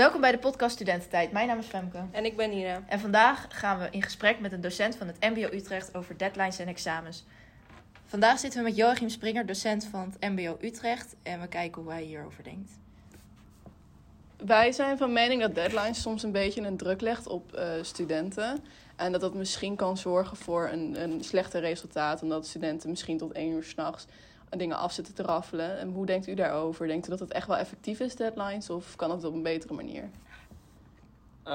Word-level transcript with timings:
Welkom 0.00 0.20
bij 0.20 0.32
de 0.32 0.38
podcast 0.38 0.74
Studententijd. 0.74 1.32
Mijn 1.32 1.46
naam 1.46 1.58
is 1.58 1.66
Femke. 1.66 1.98
En 2.10 2.24
ik 2.24 2.36
ben 2.36 2.50
Nina. 2.50 2.82
En 2.88 3.00
vandaag 3.00 3.46
gaan 3.48 3.78
we 3.78 3.88
in 3.90 4.02
gesprek 4.02 4.40
met 4.40 4.52
een 4.52 4.60
docent 4.60 4.96
van 4.96 5.06
het 5.06 5.20
MBO 5.20 5.48
Utrecht 5.52 5.94
over 5.94 6.16
deadlines 6.16 6.58
en 6.58 6.68
examens. 6.68 7.24
Vandaag 8.04 8.38
zitten 8.38 8.60
we 8.60 8.68
met 8.68 8.76
Joachim 8.76 9.08
Springer, 9.08 9.46
docent 9.46 9.84
van 9.84 10.14
het 10.18 10.30
MBO 10.30 10.58
Utrecht. 10.60 11.16
En 11.22 11.40
we 11.40 11.48
kijken 11.48 11.82
hoe 11.82 11.90
hij 11.90 12.02
hierover 12.02 12.44
denkt. 12.44 12.70
Wij 14.36 14.72
zijn 14.72 14.98
van 14.98 15.12
mening 15.12 15.40
dat 15.40 15.54
deadlines 15.54 16.00
soms 16.00 16.22
een 16.22 16.32
beetje 16.32 16.62
een 16.62 16.76
druk 16.76 17.00
legt 17.00 17.26
op 17.26 17.54
uh, 17.54 17.70
studenten. 17.82 18.64
En 18.96 19.12
dat 19.12 19.20
dat 19.20 19.34
misschien 19.34 19.76
kan 19.76 19.96
zorgen 19.96 20.36
voor 20.36 20.68
een, 20.72 21.02
een 21.02 21.24
slechter 21.24 21.60
resultaat. 21.60 22.22
Omdat 22.22 22.46
studenten 22.46 22.90
misschien 22.90 23.18
tot 23.18 23.32
één 23.32 23.52
uur 23.52 23.64
s'nachts 23.64 24.06
dingen 24.58 24.76
af 24.76 24.92
zitten 24.92 25.14
te 25.14 25.22
raffelen. 25.22 25.78
En 25.78 25.90
hoe 25.90 26.06
denkt 26.06 26.26
u 26.26 26.34
daarover? 26.34 26.86
Denkt 26.86 27.06
u 27.06 27.10
dat 27.10 27.20
het 27.20 27.32
echt 27.32 27.46
wel 27.46 27.56
effectief 27.56 28.00
is, 28.00 28.16
deadlines? 28.16 28.70
Of 28.70 28.96
kan 28.96 29.10
het 29.10 29.24
op 29.24 29.34
een 29.34 29.42
betere 29.42 29.74
manier? 29.74 30.02
Uh, 31.44 31.52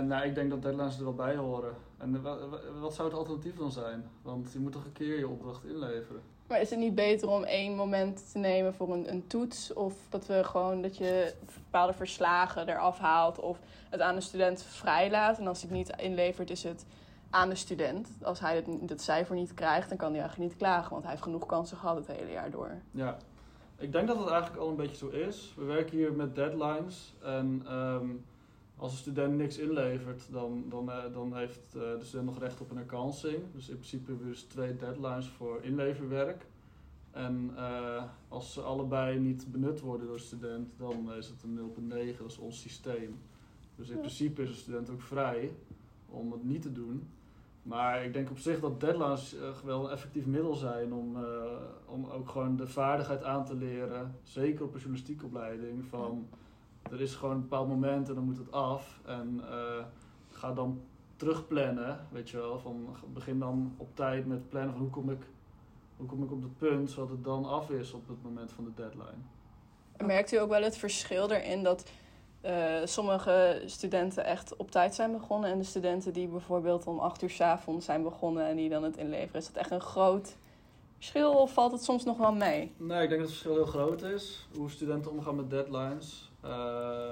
nou, 0.00 0.24
ik 0.24 0.34
denk 0.34 0.50
dat 0.50 0.62
deadlines 0.62 0.98
er 0.98 1.04
wel 1.04 1.14
bij 1.14 1.36
horen. 1.36 1.74
En 1.98 2.22
wat, 2.22 2.38
wat 2.80 2.94
zou 2.94 3.08
het 3.08 3.16
alternatief 3.16 3.56
dan 3.56 3.72
zijn? 3.72 4.04
Want 4.22 4.52
je 4.52 4.58
moet 4.58 4.72
toch 4.72 4.84
een 4.84 4.92
keer 4.92 5.18
je 5.18 5.28
opdracht 5.28 5.64
inleveren. 5.64 6.20
Maar 6.46 6.60
is 6.60 6.70
het 6.70 6.78
niet 6.78 6.94
beter 6.94 7.28
om 7.28 7.44
één 7.44 7.74
moment 7.74 8.32
te 8.32 8.38
nemen 8.38 8.74
voor 8.74 8.92
een, 8.92 9.10
een 9.10 9.26
toets? 9.26 9.72
Of 9.72 9.94
dat 10.08 10.26
we 10.26 10.44
gewoon 10.44 10.82
dat 10.82 10.96
je 10.96 11.34
bepaalde 11.54 11.92
verslagen 11.92 12.68
eraf 12.68 12.98
haalt 12.98 13.38
of 13.38 13.58
het 13.90 14.00
aan 14.00 14.14
de 14.14 14.20
student 14.20 14.62
vrijlaat. 14.62 15.38
En 15.38 15.46
als 15.46 15.62
hij 15.62 15.68
het 15.68 15.78
niet 15.78 16.00
inlevert, 16.00 16.50
is 16.50 16.62
het 16.62 16.84
aan 17.30 17.48
de 17.48 17.54
student. 17.54 18.08
Als 18.22 18.40
hij 18.40 18.56
het, 18.56 18.88
dat 18.88 19.00
cijfer 19.00 19.34
niet 19.34 19.54
krijgt, 19.54 19.88
dan 19.88 19.98
kan 19.98 20.10
hij 20.10 20.20
eigenlijk 20.20 20.50
niet 20.50 20.58
klagen, 20.58 20.90
want 20.90 21.02
hij 21.02 21.10
heeft 21.10 21.24
genoeg 21.24 21.46
kansen 21.46 21.76
gehad 21.76 21.96
het 21.96 22.06
hele 22.06 22.30
jaar 22.30 22.50
door. 22.50 22.70
Ja, 22.90 23.16
ik 23.78 23.92
denk 23.92 24.06
dat 24.06 24.18
het 24.18 24.28
eigenlijk 24.28 24.62
al 24.62 24.68
een 24.68 24.76
beetje 24.76 24.96
zo 24.96 25.08
is. 25.08 25.54
We 25.56 25.64
werken 25.64 25.96
hier 25.96 26.12
met 26.12 26.34
deadlines 26.34 27.14
en 27.22 27.74
um, 27.74 28.24
als 28.76 28.92
een 28.92 28.98
student 28.98 29.36
niks 29.36 29.58
inlevert, 29.58 30.22
dan, 30.30 30.64
dan, 30.68 30.88
uh, 30.88 31.12
dan 31.12 31.36
heeft 31.36 31.74
uh, 31.76 31.82
de 31.82 32.04
student 32.04 32.28
nog 32.28 32.38
recht 32.38 32.60
op 32.60 32.70
een 32.70 32.76
herkansing. 32.76 33.42
Dus 33.52 33.68
in 33.68 33.74
principe 33.74 34.06
hebben 34.06 34.26
we 34.26 34.32
dus 34.32 34.42
twee 34.42 34.76
deadlines 34.76 35.28
voor 35.28 35.62
inleverwerk. 35.62 36.46
En 37.10 37.50
uh, 37.54 38.04
als 38.28 38.52
ze 38.52 38.60
allebei 38.60 39.18
niet 39.18 39.52
benut 39.52 39.80
worden 39.80 40.06
door 40.06 40.16
de 40.16 40.22
student, 40.22 40.78
dan 40.78 41.12
is 41.12 41.28
het 41.28 41.42
een 41.42 41.72
0,9, 42.12 42.18
dat 42.18 42.30
is 42.30 42.38
ons 42.38 42.60
systeem. 42.60 43.18
Dus 43.76 43.88
in 43.88 43.98
principe 43.98 44.42
is 44.42 44.48
de 44.48 44.54
student 44.54 44.90
ook 44.90 45.02
vrij 45.02 45.52
om 46.08 46.32
het 46.32 46.44
niet 46.44 46.62
te 46.62 46.72
doen. 46.72 47.08
Maar 47.66 48.04
ik 48.04 48.12
denk 48.12 48.30
op 48.30 48.38
zich 48.38 48.60
dat 48.60 48.80
deadlines 48.80 49.34
uh, 49.34 49.40
wel 49.64 49.84
een 49.84 49.90
effectief 49.90 50.26
middel 50.26 50.54
zijn 50.54 50.92
om, 50.92 51.16
uh, 51.16 51.24
om 51.86 52.06
ook 52.06 52.28
gewoon 52.28 52.56
de 52.56 52.66
vaardigheid 52.66 53.24
aan 53.24 53.44
te 53.44 53.54
leren. 53.54 54.14
Zeker 54.22 54.64
op 54.64 54.72
een 54.72 54.78
journalistieke 54.78 55.24
opleiding. 55.24 55.84
Van 55.84 56.28
er 56.90 57.00
is 57.00 57.14
gewoon 57.14 57.34
een 57.34 57.40
bepaald 57.40 57.68
moment 57.68 58.08
en 58.08 58.14
dan 58.14 58.24
moet 58.24 58.36
het 58.36 58.52
af. 58.52 59.00
En 59.04 59.40
uh, 59.44 59.84
ga 60.30 60.52
dan 60.52 60.80
terugplannen, 61.16 62.06
weet 62.12 62.30
je 62.30 62.36
wel. 62.36 62.58
Van, 62.58 62.96
begin 63.12 63.38
dan 63.38 63.74
op 63.76 63.96
tijd 63.96 64.26
met 64.26 64.48
plannen 64.48 64.72
van 64.72 64.80
hoe 64.80 64.90
kom 64.90 65.10
ik, 65.10 65.22
hoe 65.96 66.06
kom 66.06 66.22
ik 66.22 66.32
op 66.32 66.42
dat 66.42 66.56
punt 66.58 66.90
zodat 66.90 67.10
het 67.10 67.24
dan 67.24 67.44
af 67.44 67.70
is 67.70 67.92
op 67.92 68.08
het 68.08 68.22
moment 68.22 68.52
van 68.52 68.64
de 68.64 68.74
deadline. 68.74 69.22
Merkt 70.06 70.32
u 70.32 70.36
ook 70.36 70.48
wel 70.48 70.62
het 70.62 70.76
verschil 70.76 71.30
erin 71.30 71.62
dat 71.62 71.90
uh, 72.46 72.86
sommige 72.86 73.62
studenten 73.66 74.24
echt 74.24 74.56
op 74.56 74.70
tijd 74.70 74.94
zijn 74.94 75.12
begonnen. 75.12 75.50
En 75.50 75.58
de 75.58 75.64
studenten 75.64 76.12
die 76.12 76.28
bijvoorbeeld 76.28 76.86
om 76.86 76.98
acht 76.98 77.22
uur 77.22 77.30
s 77.30 77.40
avonds 77.40 77.84
zijn 77.84 78.02
begonnen 78.02 78.46
en 78.46 78.56
die 78.56 78.68
dan 78.68 78.82
het 78.82 78.96
inleveren. 78.96 79.40
Is 79.40 79.46
dat 79.46 79.56
echt 79.56 79.70
een 79.70 79.80
groot 79.80 80.36
verschil 80.96 81.32
of 81.32 81.52
valt 81.52 81.72
het 81.72 81.84
soms 81.84 82.04
nog 82.04 82.16
wel 82.18 82.32
mee? 82.32 82.74
Nee, 82.76 83.02
ik 83.02 83.08
denk 83.08 83.20
dat 83.20 83.30
het 83.30 83.38
verschil 83.38 83.54
heel 83.54 83.66
groot 83.66 84.02
is. 84.02 84.48
Hoe 84.54 84.70
studenten 84.70 85.10
omgaan 85.10 85.36
met 85.36 85.50
deadlines. 85.50 86.32
Uh, 86.44 87.10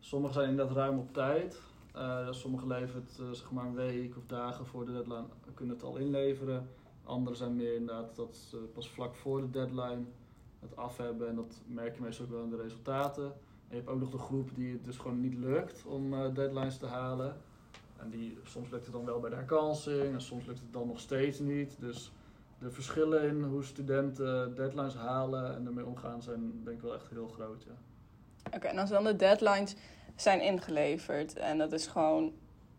sommigen 0.00 0.34
zijn 0.34 0.50
inderdaad 0.50 0.76
ruim 0.76 0.98
op 0.98 1.12
tijd. 1.12 1.60
Uh, 1.96 2.26
sommigen 2.30 2.68
leveren 2.68 3.04
het 3.06 3.18
uh, 3.20 3.30
zeg 3.30 3.50
maar 3.50 3.64
een 3.64 3.74
week 3.74 4.16
of 4.16 4.26
dagen 4.26 4.66
voor 4.66 4.86
de 4.86 4.92
deadline, 4.92 5.24
kunnen 5.54 5.74
het 5.74 5.84
al 5.84 5.96
inleveren. 5.96 6.68
Anderen 7.04 7.38
zijn 7.38 7.56
meer 7.56 7.74
inderdaad 7.74 8.16
dat 8.16 8.36
ze 8.50 8.56
pas 8.56 8.88
vlak 8.88 9.14
voor 9.14 9.40
de 9.40 9.50
deadline 9.50 10.04
het 10.60 10.76
af 10.76 10.96
hebben. 10.96 11.28
En 11.28 11.34
dat 11.34 11.60
merk 11.66 11.94
je 11.94 12.02
meestal 12.02 12.24
ook 12.24 12.30
wel 12.30 12.42
in 12.42 12.50
de 12.50 12.62
resultaten. 12.62 13.32
Je 13.70 13.76
hebt 13.76 13.88
ook 13.88 14.00
nog 14.00 14.10
de 14.10 14.18
groep 14.18 14.50
die 14.54 14.72
het 14.72 14.84
dus 14.84 14.96
gewoon 14.96 15.20
niet 15.20 15.34
lukt 15.34 15.84
om 15.86 16.12
uh, 16.12 16.34
deadlines 16.34 16.76
te 16.76 16.86
halen. 16.86 17.36
En 17.96 18.10
die, 18.10 18.38
soms 18.44 18.70
lukt 18.70 18.84
het 18.84 18.94
dan 18.94 19.04
wel 19.04 19.20
bij 19.20 19.30
de 19.30 19.36
herkansing 19.36 20.12
en 20.12 20.20
soms 20.20 20.46
lukt 20.46 20.58
het 20.58 20.72
dan 20.72 20.86
nog 20.86 21.00
steeds 21.00 21.38
niet. 21.38 21.76
Dus 21.78 22.12
de 22.58 22.70
verschillen 22.70 23.22
in 23.22 23.42
hoe 23.42 23.64
studenten 23.64 24.54
deadlines 24.54 24.94
halen 24.94 25.54
en 25.54 25.66
ermee 25.66 25.86
omgaan 25.86 26.22
zijn 26.22 26.60
denk 26.64 26.76
ik 26.76 26.82
wel 26.82 26.94
echt 26.94 27.10
heel 27.10 27.28
groot. 27.28 27.62
Ja. 27.62 27.72
Oké, 28.56 28.66
en 28.66 28.78
als 28.78 28.90
dan 28.90 29.04
de 29.04 29.16
deadlines 29.16 29.76
zijn 30.16 30.40
ingeleverd 30.40 31.36
en 31.36 31.58
dat 31.58 31.72
is 31.72 31.86
gewoon, 31.86 32.32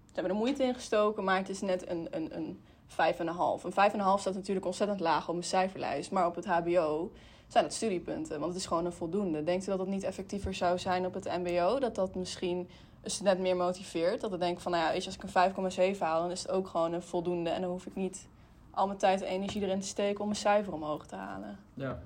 ze 0.05 0.13
hebben 0.13 0.31
er 0.31 0.37
moeite 0.37 0.63
in 0.63 0.73
gestoken, 0.73 1.23
maar 1.23 1.37
het 1.37 1.49
is 1.49 1.61
net 1.61 1.89
een, 1.89 2.07
een, 2.11 2.37
een 2.37 2.59
5,5. 2.89 2.95
Een 2.97 3.71
5,5 3.71 4.19
staat 4.19 4.33
natuurlijk 4.33 4.65
ontzettend 4.65 4.99
laag 4.99 5.29
op 5.29 5.35
een 5.35 5.43
cijferlijst, 5.43 6.11
maar 6.11 6.25
op 6.25 6.35
het 6.35 6.45
HBO 6.45 7.11
zijn 7.51 7.63
het 7.63 7.73
studiepunten. 7.73 8.39
Want 8.39 8.51
het 8.51 8.61
is 8.61 8.67
gewoon 8.67 8.85
een 8.85 8.93
voldoende. 8.93 9.43
Denkt 9.43 9.63
u 9.63 9.69
dat 9.69 9.77
dat 9.77 9.87
niet 9.87 10.03
effectiever 10.03 10.53
zou 10.53 10.79
zijn 10.79 11.05
op 11.05 11.13
het 11.13 11.25
MBO? 11.25 11.79
Dat 11.79 11.95
dat 11.95 12.15
misschien 12.15 12.69
een 13.01 13.11
student 13.11 13.39
meer 13.39 13.55
motiveert? 13.55 14.21
Dat 14.21 14.31
we 14.31 14.37
denken 14.37 14.61
van, 14.61 14.71
nou 14.71 14.83
ja, 14.83 14.91
weet 14.91 15.03
je, 15.03 15.09
als 15.09 15.17
ik 15.17 15.71
een 15.75 15.93
5,7 15.95 15.99
haal, 15.99 16.21
dan 16.21 16.31
is 16.31 16.41
het 16.41 16.51
ook 16.51 16.67
gewoon 16.67 16.93
een 16.93 17.01
voldoende. 17.01 17.49
En 17.49 17.61
dan 17.61 17.69
hoef 17.69 17.85
ik 17.85 17.95
niet 17.95 18.27
al 18.71 18.87
mijn 18.87 18.97
tijd 18.97 19.21
en 19.21 19.27
energie 19.27 19.61
erin 19.61 19.79
te 19.79 19.87
steken 19.87 20.19
om 20.19 20.25
mijn 20.25 20.39
cijfer 20.39 20.73
omhoog 20.73 21.05
te 21.05 21.15
halen. 21.15 21.59
Ja, 21.73 22.01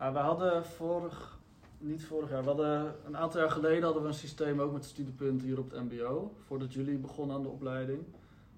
uh, 0.00 0.12
we 0.12 0.18
hadden 0.18 0.64
vorig, 0.64 1.38
niet 1.78 2.04
vorig 2.04 2.30
jaar, 2.30 2.42
we 2.42 2.48
hadden 2.48 2.94
een 3.06 3.16
aantal 3.16 3.40
jaar 3.40 3.50
geleden 3.50 3.82
hadden 3.82 4.02
we 4.02 4.08
een 4.08 4.14
systeem 4.14 4.60
ook 4.60 4.72
met 4.72 4.84
studiepunten 4.84 5.46
hier 5.46 5.58
op 5.58 5.70
het 5.70 5.90
MBO. 5.90 6.32
Voordat 6.46 6.72
jullie 6.72 6.98
begonnen 6.98 7.36
aan 7.36 7.42
de 7.42 7.48
opleiding. 7.48 8.04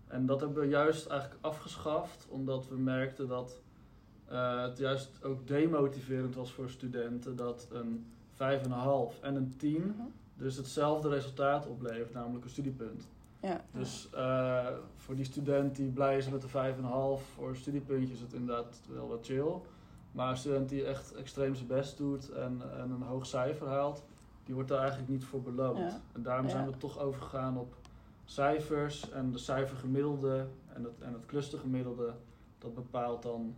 En 0.07 0.27
dat 0.27 0.41
hebben 0.41 0.63
we 0.63 0.69
juist 0.69 1.07
eigenlijk 1.07 1.41
afgeschaft, 1.45 2.27
omdat 2.29 2.69
we 2.69 2.77
merkten 2.77 3.29
dat 3.29 3.62
uh, 4.33 4.63
het 4.63 4.79
juist 4.79 5.25
ook 5.25 5.47
demotiverend 5.47 6.35
was 6.35 6.53
voor 6.53 6.71
studenten 6.71 7.37
dat 7.37 7.69
een 7.73 8.07
5,5 8.33 8.39
en 9.21 9.35
een 9.35 9.55
10 9.57 9.77
uh 9.77 9.83
-huh. 9.83 9.93
dus 10.37 10.57
hetzelfde 10.57 11.09
resultaat 11.09 11.67
oplevert, 11.67 12.13
namelijk 12.13 12.45
een 12.45 12.51
studiepunt. 12.51 13.09
Ja. 13.41 13.65
Dus 13.73 14.09
uh, 14.15 14.67
voor 14.97 15.15
die 15.15 15.25
student 15.25 15.77
die 15.77 15.91
blij 15.91 16.17
is 16.17 16.29
met 16.29 16.43
de 16.43 16.49
5,5 16.49 16.53
voor 17.35 17.49
een 17.49 17.57
studiepuntje 17.57 18.15
is 18.15 18.21
het 18.21 18.33
inderdaad 18.33 18.81
wel 18.89 19.09
wat 19.09 19.27
chill. 19.27 19.53
Maar 20.13 20.31
een 20.31 20.37
student 20.37 20.69
die 20.69 20.85
echt 20.85 21.15
extreem 21.15 21.55
zijn 21.55 21.67
best 21.67 21.97
doet 21.97 22.31
en, 22.31 22.63
en 22.79 22.91
een 22.91 23.03
hoog 23.03 23.27
cijfer 23.27 23.69
haalt, 23.69 24.03
die 24.45 24.55
wordt 24.55 24.69
daar 24.69 24.81
eigenlijk 24.81 25.11
niet 25.11 25.25
voor 25.25 25.43
beloond. 25.43 25.79
Ja. 25.79 26.01
En 26.13 26.23
daarom 26.23 26.49
zijn 26.49 26.65
Ja. 26.65 26.71
we 26.71 26.77
toch 26.77 26.99
overgegaan 26.99 27.59
op 27.59 27.75
cijfers 28.25 29.11
en 29.11 29.33
de 29.33 29.39
cijfergemiddelde 29.39 30.47
en 30.75 30.85
het, 30.85 31.01
en 31.01 31.13
het 31.13 31.27
clustergemiddelde. 31.27 32.15
Dat 32.59 32.75
bepaalt 32.75 33.23
dan 33.23 33.55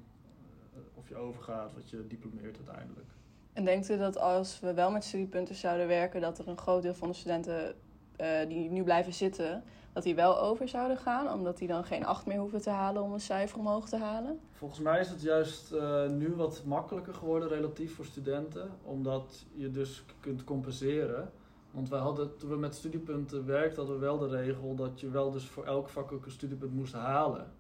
of 0.95 1.09
je 1.09 1.17
overgaat, 1.17 1.75
wat 1.75 1.91
je 1.91 2.07
diplomeert 2.07 2.57
uiteindelijk. 2.57 3.07
En 3.53 3.65
denkt 3.65 3.91
u 3.91 3.97
dat 3.97 4.19
als 4.19 4.61
we 4.61 4.75
wel 4.75 4.91
met 4.91 5.05
studiepunten 5.05 5.55
zouden 5.55 5.87
werken, 5.87 6.21
dat 6.21 6.39
er 6.39 6.49
een 6.49 6.59
groot 6.59 6.83
deel 6.83 6.95
van 6.95 7.09
de 7.09 7.15
studenten 7.15 7.75
uh, 8.21 8.49
die 8.49 8.71
nu 8.71 8.83
blijven 8.83 9.13
zitten, 9.13 9.65
dat 9.93 10.03
die 10.03 10.15
wel 10.15 10.41
over 10.41 10.69
zouden 10.69 10.97
gaan, 10.97 11.33
omdat 11.33 11.59
die 11.59 11.69
dan 11.69 11.85
geen 11.85 12.05
acht 12.05 12.27
meer 12.27 12.39
hoeven 12.39 12.63
te 12.63 12.71
halen 12.71 13.03
om 13.03 13.13
een 13.13 13.21
cijfer 13.21 13.59
omhoog 13.59 13.89
te 13.89 13.97
halen? 13.97 14.41
Volgens 14.53 14.81
mij 14.81 15.01
is 15.01 15.09
het 15.09 15.23
juist 15.23 15.73
uh, 15.73 16.09
nu 16.09 16.35
wat 16.35 16.63
makkelijker 16.65 17.15
geworden 17.15 17.49
relatief 17.49 17.95
voor 17.95 18.05
studenten, 18.05 18.71
omdat 18.83 19.45
je 19.55 19.71
dus 19.71 20.05
kunt 20.21 20.45
compenseren. 20.45 21.31
Want 21.71 21.89
wij 21.89 22.01
hadden, 22.01 22.37
toen 22.37 22.51
we 22.51 22.57
met 22.57 22.75
studiepunten 22.75 23.47
werkten, 23.47 23.77
hadden 23.77 23.95
we 23.95 24.05
wel 24.05 24.19
de 24.19 24.29
regel 24.29 24.75
dat 24.75 25.01
je 25.01 25.11
wel 25.11 25.31
dus 25.31 25.45
voor 25.45 25.65
elk 25.65 25.89
vak 25.89 26.13
ook 26.13 26.25
een 26.25 26.31
studiepunt 26.31 26.75
moest 26.75 26.93
halen. 26.93 27.53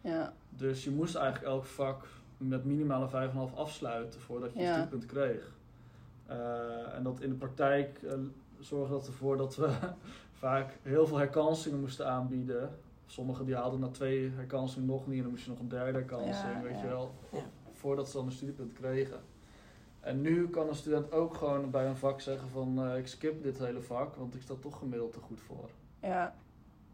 Ja. 0.00 0.32
Dus 0.48 0.84
je 0.84 0.90
moest 0.90 1.14
eigenlijk 1.14 1.46
elk 1.46 1.64
vak 1.64 2.06
met 2.48 2.64
minimaal 2.64 3.02
een 3.02 3.30
5,5 3.50 3.54
afsluiten 3.54 4.20
voordat 4.20 4.52
je 4.52 4.58
Ja. 4.60 4.66
een 4.68 4.72
studiepunt 4.74 5.06
kreeg. 5.06 5.52
Uh, 6.30 6.94
en 6.94 7.02
dat 7.02 7.20
in 7.20 7.28
de 7.28 7.34
praktijk 7.36 8.02
uh, 8.02 8.12
zorgde 8.58 8.94
dat 8.94 9.06
ervoor 9.06 9.36
dat 9.36 9.56
we 9.56 9.70
vaak 10.44 10.78
heel 10.82 11.06
veel 11.06 11.16
herkansingen 11.18 11.80
moesten 11.80 12.06
aanbieden. 12.08 12.70
Sommigen 13.06 13.44
die 13.44 13.54
haalden 13.54 13.80
na 13.80 13.88
twee 13.88 14.30
herkansingen 14.30 14.86
nog 14.88 15.06
niet 15.06 15.16
en 15.16 15.22
dan 15.22 15.30
moest 15.30 15.44
je 15.44 15.50
nog 15.50 15.58
een 15.58 15.68
derde 15.68 15.92
herkansing, 15.98 16.54
Ja, 16.54 16.62
weet 16.62 16.76
ja. 16.76 16.82
je 16.82 16.88
wel, 16.88 17.14
Ja. 17.32 17.38
voordat 17.72 18.08
ze 18.08 18.16
dan 18.16 18.26
een 18.26 18.32
studiepunt 18.32 18.72
kregen. 18.72 19.20
En 20.00 20.20
nu 20.20 20.48
kan 20.48 20.68
een 20.68 20.74
student 20.74 21.12
ook 21.12 21.34
gewoon 21.34 21.70
bij 21.70 21.86
een 21.86 21.96
vak 21.96 22.20
zeggen 22.20 22.48
van 22.48 22.86
uh, 22.88 22.96
ik 22.98 23.06
skip 23.06 23.42
dit 23.42 23.58
hele 23.58 23.80
vak, 23.80 24.14
want 24.16 24.34
ik 24.34 24.42
sta 24.42 24.54
toch 24.60 24.78
gemiddeld 24.78 25.12
te 25.12 25.18
goed 25.20 25.40
voor. 25.40 25.70
ja. 26.00 26.34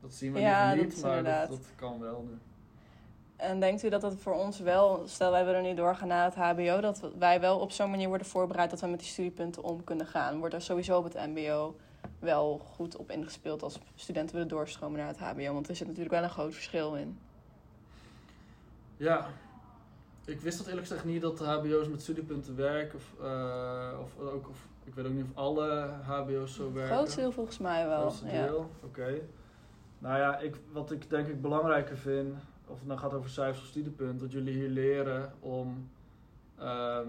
Dat 0.01 0.13
zien 0.13 0.33
we 0.33 0.41
Ja, 0.41 0.75
dat 0.75 0.85
niet, 0.85 0.93
maar 1.03 1.11
dat, 1.11 1.17
inderdaad. 1.19 1.49
dat 1.49 1.73
kan 1.77 2.01
wel 2.01 2.25
nu. 2.29 2.39
En 3.41 3.61
denkt 3.61 3.83
u 3.83 3.89
dat 3.89 4.01
dat 4.01 4.15
voor 4.17 4.35
ons 4.35 4.59
wel, 4.61 5.03
stel 5.07 5.31
wij 5.31 5.45
willen 5.45 5.63
nu 5.63 5.75
doorgaan 5.75 6.09
naar 6.09 6.25
het 6.25 6.35
HBO, 6.35 6.81
dat 6.81 7.01
wij 7.19 7.41
wel 7.41 7.59
op 7.59 7.71
zo'n 7.71 7.91
manier 7.91 8.09
worden 8.09 8.27
voorbereid 8.27 8.71
dat 8.71 8.81
we 8.81 8.87
met 8.87 8.99
die 8.99 9.09
studiepunten 9.09 9.63
om 9.63 9.85
kunnen 9.85 10.07
gaan? 10.07 10.39
Wordt 10.39 10.55
er 10.55 10.63
sowieso 10.63 10.99
op 10.99 11.05
het 11.05 11.15
MBO 11.15 11.77
wel 12.19 12.59
goed 12.75 12.97
op 12.97 13.11
ingespeeld 13.11 13.63
als 13.63 13.79
studenten 13.95 14.35
willen 14.35 14.49
doorstromen 14.51 14.99
naar 14.99 15.09
het 15.09 15.19
HBO? 15.19 15.53
Want 15.53 15.69
er 15.69 15.77
zit 15.77 15.87
natuurlijk 15.87 16.15
wel 16.15 16.23
een 16.23 16.31
groot 16.31 16.55
verschil 16.55 16.95
in. 16.95 17.19
Ja, 18.97 19.27
ik 20.25 20.41
wist 20.41 20.59
dat 20.59 20.67
eerlijk 20.67 20.87
gezegd 20.87 21.05
niet 21.05 21.23
dat 21.23 21.39
de 21.39 21.45
HBO's 21.45 21.89
met 21.89 22.03
studiepunten 22.03 22.57
werken. 22.57 22.99
Of, 22.99 23.25
eh, 23.25 23.99
of, 24.01 24.19
ook, 24.19 24.49
of 24.49 24.67
ik 24.85 24.95
weet 24.95 25.07
ook 25.07 25.13
niet 25.13 25.25
of 25.25 25.37
alle 25.37 25.89
HBO's 26.03 26.55
zo 26.55 26.73
werken. 26.73 26.97
grootste 26.97 27.21
deel 27.21 27.33
volgens 27.33 27.59
mij 27.59 27.87
wel. 27.87 28.01
grootste 28.01 28.27
Ja. 28.27 28.47
deel, 28.47 28.71
oké. 28.85 29.21
Nou 29.99 30.19
ja, 30.19 30.39
ik, 30.39 30.57
wat 30.73 30.91
ik 30.91 31.11
denk 31.11 31.27
ik 31.27 31.41
belangrijker 31.41 31.97
vind, 31.97 32.35
of 32.71 32.79
het 32.79 32.89
nou 32.89 33.01
gaat 33.01 33.15
over 33.15 33.31
cijfers 33.31 33.63
of 33.63 33.69
studiepunten, 33.69 34.19
dat 34.19 34.33
jullie 34.33 34.55
hier 34.55 34.69
leren 34.69 35.33
om, 35.41 35.89
ehm, 36.59 37.09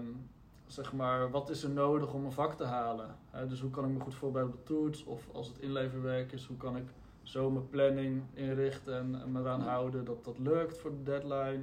zeg 0.66 0.92
maar, 0.92 1.30
wat 1.30 1.50
is 1.50 1.62
er 1.62 1.70
nodig 1.70 2.12
om 2.12 2.24
een 2.24 2.32
vak 2.32 2.54
te 2.54 2.64
halen? 2.64 3.16
Dus 3.48 3.60
hoe 3.60 3.70
kan 3.70 3.84
ik 3.84 3.90
me 3.90 4.00
goed 4.00 4.14
voorbereiden 4.14 4.58
op 4.58 4.66
de 4.66 4.74
toets? 4.74 5.04
Of 5.04 5.28
als 5.32 5.48
het 5.48 5.58
inleverwerk 5.58 6.32
is, 6.32 6.46
hoe 6.46 6.56
kan 6.56 6.76
ik 6.76 6.86
zo 7.22 7.50
mijn 7.50 7.68
planning 7.68 8.22
inrichten 8.34 8.94
en, 8.94 9.20
en 9.22 9.32
me 9.32 9.40
eraan 9.40 9.60
houden 9.60 10.04
dat 10.04 10.24
dat 10.24 10.38
lukt 10.38 10.78
voor 10.78 10.90
de 10.90 11.02
deadline? 11.02 11.62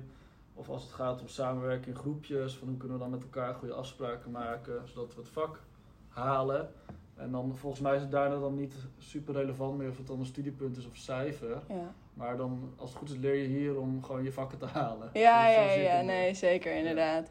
Of 0.54 0.70
als 0.70 0.84
het 0.84 0.92
gaat 0.92 1.22
om 1.22 1.28
samenwerking 1.28 1.96
in 1.96 2.02
groepjes, 2.02 2.58
van 2.58 2.68
hoe 2.68 2.78
kunnen 2.78 2.98
we 2.98 3.04
dan 3.04 3.12
met 3.12 3.24
elkaar 3.24 3.54
goede 3.54 3.74
afspraken 3.74 4.32
maken, 4.32 4.82
zodat 4.88 5.16
we 5.16 5.22
het 5.22 5.30
vak 5.30 5.60
halen. 6.08 6.70
En 7.16 7.32
dan 7.32 7.56
volgens 7.56 7.82
mij 7.82 7.96
is 7.96 8.02
het 8.02 8.12
daarna 8.12 8.40
dan 8.40 8.56
niet 8.56 8.74
super 8.98 9.34
relevant 9.34 9.78
meer 9.78 9.90
of 9.90 9.98
het 9.98 10.08
dan 10.08 10.20
een 10.20 10.26
studiepunt 10.26 10.78
is 10.78 10.88
of 10.88 10.96
cijfer. 10.96 11.62
Ja. 11.68 11.94
Maar 12.20 12.38
dan, 12.38 12.74
als 12.78 12.90
het 12.90 13.00
goed 13.00 13.10
is, 13.10 13.18
leer 13.18 13.36
je 13.36 13.48
hier 13.48 13.80
om 13.80 14.04
gewoon 14.04 14.24
je 14.24 14.32
vakken 14.32 14.58
te 14.58 14.66
halen. 14.66 15.10
Ja, 15.28 15.48
ja, 15.48 15.72
ja, 15.72 16.02
nee, 16.02 16.34
zeker, 16.34 16.76
inderdaad. 16.76 17.30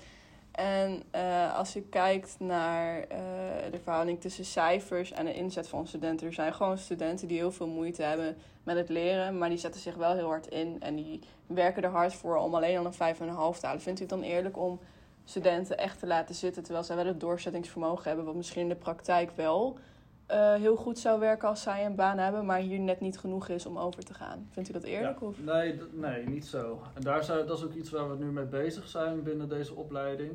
En 0.51 1.03
eh, 1.11 1.57
als 1.57 1.73
je 1.73 1.83
kijkt 1.83 2.37
naar 2.39 3.01
eh, 3.01 3.19
de 3.71 3.79
verhouding 3.83 4.21
tussen 4.21 4.45
cijfers 4.45 5.13
en 5.13 5.25
de 5.25 5.35
inzet 5.35 5.69
van 5.69 5.87
studenten. 5.87 6.27
Er 6.27 6.33
zijn 6.33 6.55
gewoon 6.55 6.79
studenten 6.79 7.29
die 7.29 7.37
heel 7.37 7.53
veel 7.53 7.67
moeite 7.67 8.03
hebben 8.03 8.37
met 8.63 8.77
het 8.77 8.89
leren, 8.89 9.39
maar 9.39 9.49
die 9.49 9.59
zetten 9.59 9.81
zich 9.81 9.95
wel 9.95 10.15
heel 10.15 10.29
hard 10.29 10.47
in. 10.47 10.77
En 10.81 10.95
die 10.97 11.21
werken 11.47 11.83
er 11.83 11.91
hard 11.91 12.15
voor 12.15 12.37
om 12.37 12.55
alleen 12.55 12.79
al 12.79 12.87
een 12.87 13.15
5,5 13.15 13.59
te 13.61 13.67
halen. 13.67 13.83
Vindt 13.83 14.01
u 14.01 14.03
het 14.03 14.13
dan 14.13 14.23
eerlijk 14.23 14.59
om 14.59 14.81
studenten 15.25 15.79
echt 15.79 15.99
te 15.99 16.07
laten 16.07 16.35
zitten, 16.35 16.63
terwijl 16.63 16.85
zij 16.85 16.97
wel 16.97 17.07
het 17.07 17.21
doorzettingsvermogen 17.21 18.05
hebben, 18.05 18.25
wat 18.25 18.35
misschien 18.35 18.63
in 18.63 18.69
de 18.69 18.75
praktijk 18.75 19.31
wel 19.35 19.79
eh, 20.29 20.55
heel 20.55 20.77
goed 20.77 20.99
zou 20.99 21.21
werken 21.21 21.49
als 21.49 21.63
zij 21.63 21.87
een 21.87 21.95
baan 21.95 22.19
hebben, 22.19 22.47
maar 22.47 22.59
hier 22.59 22.79
net 22.81 23.01
niet 23.01 23.19
genoeg 23.19 23.49
is 23.49 23.67
om 23.67 23.79
over 23.79 24.05
te 24.05 24.15
gaan? 24.15 24.49
Vindt 24.51 24.69
u 24.69 24.73
dat 24.73 24.83
eerlijk? 24.83 25.21
Ja, 25.21 25.27
Of? 25.27 25.41
nee, 25.45 25.81
nee, 25.93 26.27
niet 26.29 26.47
zo. 26.47 26.83
En 26.95 27.03
daar 27.03 27.25
zou, 27.25 27.47
dat 27.47 27.59
is 27.59 27.65
ook 27.65 27.75
iets 27.75 27.91
waar 27.91 28.11
we 28.11 28.25
nu 28.25 28.31
mee 28.31 28.45
bezig 28.45 28.89
zijn 28.89 29.23
binnen 29.23 29.49
deze 29.49 29.75
opleiding. 29.75 30.33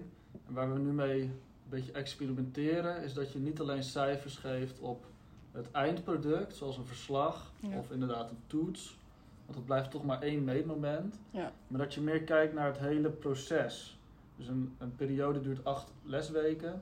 En 0.48 0.54
waar 0.54 0.74
we 0.74 0.80
nu 0.80 0.92
mee 0.92 1.22
een 1.22 1.40
beetje 1.70 1.92
experimenteren, 1.92 3.04
is 3.04 3.14
dat 3.14 3.32
je 3.32 3.40
niet 3.40 3.60
alleen 3.60 3.84
cijfers 3.84 4.36
geeft 4.38 4.80
op 4.80 5.06
het 5.52 5.72
eindproduct, 5.72 6.56
zoals 6.56 6.78
een 6.78 6.86
verslag 6.86 7.52
Ja. 7.60 7.78
of 7.78 7.92
inderdaad 7.92 8.30
een 8.30 8.42
toets. 8.48 8.98
Want 9.46 9.58
dat 9.58 9.66
blijft 9.66 9.92
toch 9.92 10.04
maar 10.06 10.22
één 10.22 10.44
meetmoment. 10.44 11.20
Ja. 11.32 11.52
Maar 11.68 11.80
dat 11.80 11.94
je 11.94 12.02
meer 12.02 12.22
kijkt 12.22 12.54
naar 12.54 12.68
het 12.68 12.78
hele 12.80 13.10
proces. 13.10 13.98
Dus 14.38 14.48
een, 14.48 14.76
een 14.78 14.96
periode 14.96 15.42
duurt 15.42 15.66
acht 15.66 15.92
lesweken. 16.04 16.82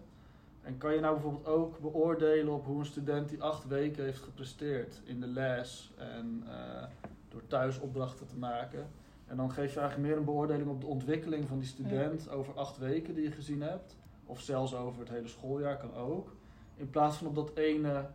En 0.61 0.77
kan 0.77 0.93
je 0.93 0.99
nou 0.99 1.13
bijvoorbeeld 1.13 1.45
ook 1.45 1.79
beoordelen 1.79 2.53
op 2.53 2.65
hoe 2.65 2.79
een 2.79 2.85
student 2.85 3.29
die 3.29 3.41
acht 3.41 3.67
weken 3.67 4.03
heeft 4.03 4.21
gepresteerd 4.21 5.01
in 5.03 5.19
de 5.19 5.27
les 5.27 5.93
en 5.97 6.43
eh, 6.47 6.83
door 7.29 7.47
thuis 7.47 7.79
opdrachten 7.79 8.27
te 8.27 8.37
maken. 8.37 8.87
En 9.27 9.37
dan 9.37 9.51
geef 9.51 9.73
je 9.73 9.79
eigenlijk 9.79 10.09
meer 10.09 10.17
een 10.17 10.25
beoordeling 10.25 10.69
op 10.69 10.81
de 10.81 10.87
ontwikkeling 10.87 11.47
van 11.47 11.59
die 11.59 11.67
student 11.67 12.29
over 12.29 12.53
acht 12.53 12.77
weken 12.77 13.13
die 13.13 13.23
je 13.23 13.31
gezien 13.31 13.61
hebt. 13.61 13.95
Of 14.25 14.41
zelfs 14.41 14.75
over 14.75 14.99
het 14.99 15.09
hele 15.09 15.27
schooljaar 15.27 15.77
kan 15.77 15.93
ook. 15.93 16.35
In 16.75 16.89
plaats 16.89 17.17
van 17.17 17.27
op 17.27 17.35
dat 17.35 17.55
ene 17.55 18.05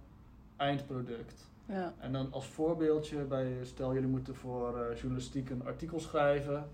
eindproduct. 0.56 1.48
Ja. 1.66 1.94
En 1.98 2.12
dan 2.12 2.32
als 2.32 2.46
voorbeeldje, 2.46 3.24
bij, 3.24 3.52
stel 3.62 3.94
jullie 3.94 4.08
moeten 4.08 4.34
voor 4.34 4.78
eh, 4.78 4.96
journalistiek 4.96 5.50
een 5.50 5.66
artikel 5.66 6.00
schrijven. 6.00 6.68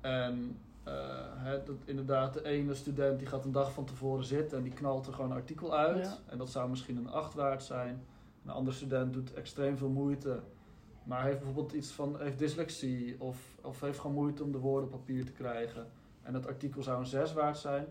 En 0.00 0.58
eh, 0.90 1.66
dat, 1.66 1.76
inderdaad, 1.84 2.34
de 2.34 2.44
ene 2.44 2.74
student 2.74 3.18
die 3.18 3.28
gaat 3.28 3.44
een 3.44 3.52
dag 3.52 3.72
van 3.72 3.84
tevoren 3.84 4.24
zitten 4.24 4.58
en 4.58 4.64
die 4.64 4.72
knalt 4.72 5.06
er 5.06 5.12
gewoon 5.12 5.30
een 5.30 5.36
artikel 5.36 5.76
uit. 5.76 6.04
Ja. 6.04 6.18
En 6.26 6.38
dat 6.38 6.50
zou 6.50 6.68
misschien 6.68 6.96
een 6.96 7.08
8 7.10 7.34
waard 7.34 7.62
zijn. 7.62 8.04
Een 8.44 8.50
andere 8.50 8.76
student 8.76 9.12
doet 9.12 9.34
extreem 9.34 9.76
veel 9.76 9.88
moeite. 9.88 10.40
Maar 11.04 11.24
heeft 11.24 11.38
bijvoorbeeld 11.38 11.72
iets 11.72 11.90
van 11.90 12.20
heeft 12.20 12.38
dyslexie 12.38 13.20
of, 13.20 13.58
of 13.62 13.80
heeft 13.80 13.98
gewoon 13.98 14.16
moeite 14.16 14.42
om 14.42 14.52
de 14.52 14.58
woorden 14.58 14.84
op 14.84 14.90
papier 14.90 15.24
te 15.24 15.32
krijgen. 15.32 15.86
En 16.22 16.32
dat 16.32 16.46
artikel 16.46 16.82
zou 16.82 16.98
een 16.98 17.06
6 17.06 17.32
waard 17.32 17.58
zijn. 17.58 17.86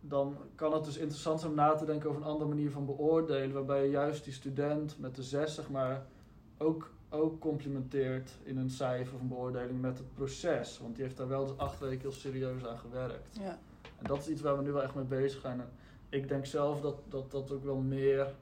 Dan 0.00 0.36
kan 0.54 0.72
het 0.72 0.84
dus 0.84 0.96
interessant 0.96 1.40
zijn 1.40 1.52
om 1.52 1.58
na 1.58 1.74
te 1.74 1.84
denken 1.84 2.08
over 2.08 2.22
een 2.22 2.28
andere 2.28 2.48
manier 2.48 2.70
van 2.70 2.86
beoordelen. 2.86 3.52
Waarbij 3.52 3.84
je 3.84 3.90
juist 3.90 4.24
die 4.24 4.32
student 4.32 4.98
met 4.98 5.14
de 5.14 5.22
6 5.22 5.54
zeg 5.54 5.70
maar 5.70 6.06
ook, 6.58 6.90
ook 7.10 7.40
complimenteert 7.40 8.30
in 8.42 8.56
een 8.56 8.70
cijfer 8.70 9.14
of 9.14 9.20
een 9.20 9.28
beoordeling 9.28 9.80
met 9.80 9.98
het 9.98 10.14
proces. 10.14 10.78
Want 10.78 10.94
die 10.94 11.04
heeft 11.04 11.16
daar 11.16 11.28
wel 11.28 11.46
dus 11.46 11.56
acht 11.56 11.78
weken 11.78 12.00
heel 12.00 12.12
serieus 12.12 12.66
aan 12.66 12.78
gewerkt. 12.78 13.36
Ja. 13.40 13.58
En 13.82 14.06
dat 14.06 14.18
is 14.18 14.28
iets 14.28 14.40
waar 14.40 14.56
we 14.56 14.62
nu 14.62 14.72
wel 14.72 14.82
echt 14.82 14.94
mee 14.94 15.04
bezig 15.04 15.40
zijn. 15.40 15.60
En 15.60 15.68
ik 16.08 16.28
denk 16.28 16.46
zelf 16.46 16.80
dat 16.80 16.96
dat, 17.08 17.30
dat 17.30 17.52
ook 17.52 17.64
wel 17.64 17.76
meer 17.76 18.34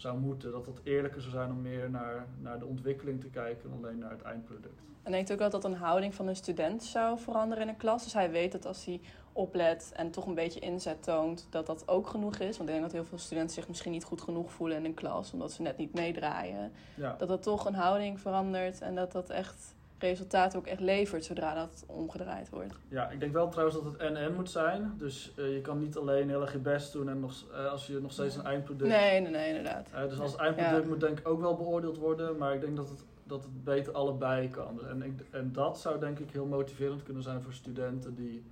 zou 0.00 0.18
moeten. 0.18 0.52
Dat 0.52 0.66
het 0.66 0.80
eerlijker 0.82 1.20
zou 1.20 1.32
zijn 1.32 1.50
om 1.50 1.62
meer 1.62 1.90
naar, 1.90 2.26
naar 2.40 2.58
de 2.58 2.66
ontwikkeling 2.66 3.20
te 3.20 3.28
kijken 3.28 3.70
dan 3.70 3.78
alleen 3.78 3.98
naar 3.98 4.10
het 4.10 4.22
eindproduct. 4.22 4.80
En 5.02 5.12
denkt 5.12 5.32
ook 5.32 5.38
wel 5.38 5.50
dat 5.50 5.64
een 5.64 5.74
houding 5.74 6.14
van 6.14 6.28
een 6.28 6.36
student 6.36 6.82
zou 6.82 7.18
veranderen 7.18 7.62
in 7.62 7.68
een 7.68 7.76
klas? 7.76 8.02
Dus 8.02 8.12
hij 8.12 8.30
weet 8.30 8.52
dat 8.52 8.66
als 8.66 8.84
hij 8.84 9.00
oplet 9.32 9.92
en 9.94 10.10
toch 10.10 10.26
een 10.26 10.34
beetje 10.34 10.60
inzet 10.60 11.02
toont, 11.02 11.46
dat 11.50 11.66
dat 11.66 11.88
ook 11.88 12.06
genoeg 12.06 12.38
is. 12.38 12.56
Want 12.56 12.68
ik 12.68 12.74
denk 12.74 12.82
dat 12.82 12.92
heel 12.92 13.04
veel 13.04 13.18
studenten 13.18 13.54
zich 13.54 13.68
misschien 13.68 13.92
niet 13.92 14.04
goed 14.04 14.20
genoeg 14.20 14.52
voelen 14.52 14.76
in 14.76 14.84
een 14.84 14.94
klas, 14.94 15.32
omdat 15.32 15.52
ze 15.52 15.62
net 15.62 15.76
niet 15.76 15.94
meedraaien. 15.94 16.72
Ja, 16.94 17.14
Dat 17.18 17.28
dat 17.28 17.42
toch 17.42 17.66
een 17.66 17.74
houding 17.74 18.20
verandert 18.20 18.80
en 18.80 18.94
dat 18.94 19.12
dat 19.12 19.30
echt 19.30 19.74
resultaat 19.98 20.56
ook 20.56 20.66
echt 20.66 20.80
levert 20.80 21.24
zodra 21.24 21.54
dat 21.54 21.84
omgedraaid 21.86 22.48
wordt. 22.50 22.74
ja 22.88 23.10
ik 23.10 23.20
denk 23.20 23.32
wel 23.32 23.48
trouwens 23.48 23.76
dat 23.76 23.92
het 23.92 23.96
en-en 23.96 24.34
moet 24.34 24.50
zijn. 24.50 24.94
Dus 24.96 25.32
eh, 25.36 25.54
je 25.54 25.60
kan 25.60 25.78
niet 25.78 25.96
alleen 25.96 26.28
heel 26.28 26.40
erg 26.40 26.52
je 26.52 26.58
best 26.58 26.92
doen 26.92 27.08
en 27.08 27.20
nog, 27.20 27.44
eh, 27.52 27.70
als 27.70 27.86
je 27.86 28.00
nog 28.00 28.12
steeds 28.12 28.36
een 28.36 28.44
eindproduct 28.44 28.90
Nee, 28.90 29.20
nee, 29.20 29.30
nee, 29.30 29.48
inderdaad. 29.48 29.88
Eh, 29.92 30.08
dus 30.08 30.20
als 30.20 30.36
eindproduct 30.36 30.82
Ja. 30.82 30.88
moet 30.88 31.00
denk 31.00 31.18
ik 31.18 31.28
ook 31.28 31.40
wel 31.40 31.56
beoordeeld 31.56 31.98
worden, 31.98 32.36
maar 32.36 32.54
ik 32.54 32.60
denk 32.60 32.76
dat 32.76 32.88
het, 32.88 33.04
dat 33.24 33.42
het 33.42 33.64
beter 33.64 33.92
allebei 33.92 34.50
kan. 34.50 34.86
En, 34.86 35.02
ik, 35.02 35.20
en 35.30 35.52
dat 35.52 35.78
zou 35.78 36.00
denk 36.00 36.18
ik 36.18 36.30
heel 36.30 36.46
motiverend 36.46 37.02
kunnen 37.02 37.22
zijn 37.22 37.42
voor 37.42 37.52
studenten 37.52 38.14
die 38.14 38.44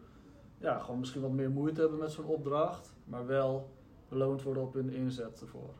ja, 0.58 0.78
gewoon 0.78 0.98
misschien 0.98 1.20
wat 1.22 1.30
meer 1.30 1.50
moeite 1.50 1.80
hebben 1.80 1.98
met 1.98 2.12
zo'n 2.12 2.24
opdracht, 2.24 2.94
maar 3.04 3.26
wel 3.26 3.68
beloond 4.08 4.42
worden 4.42 4.62
op 4.62 4.74
hun 4.74 4.90
inzet 4.90 5.40
ervoor. 5.40 5.74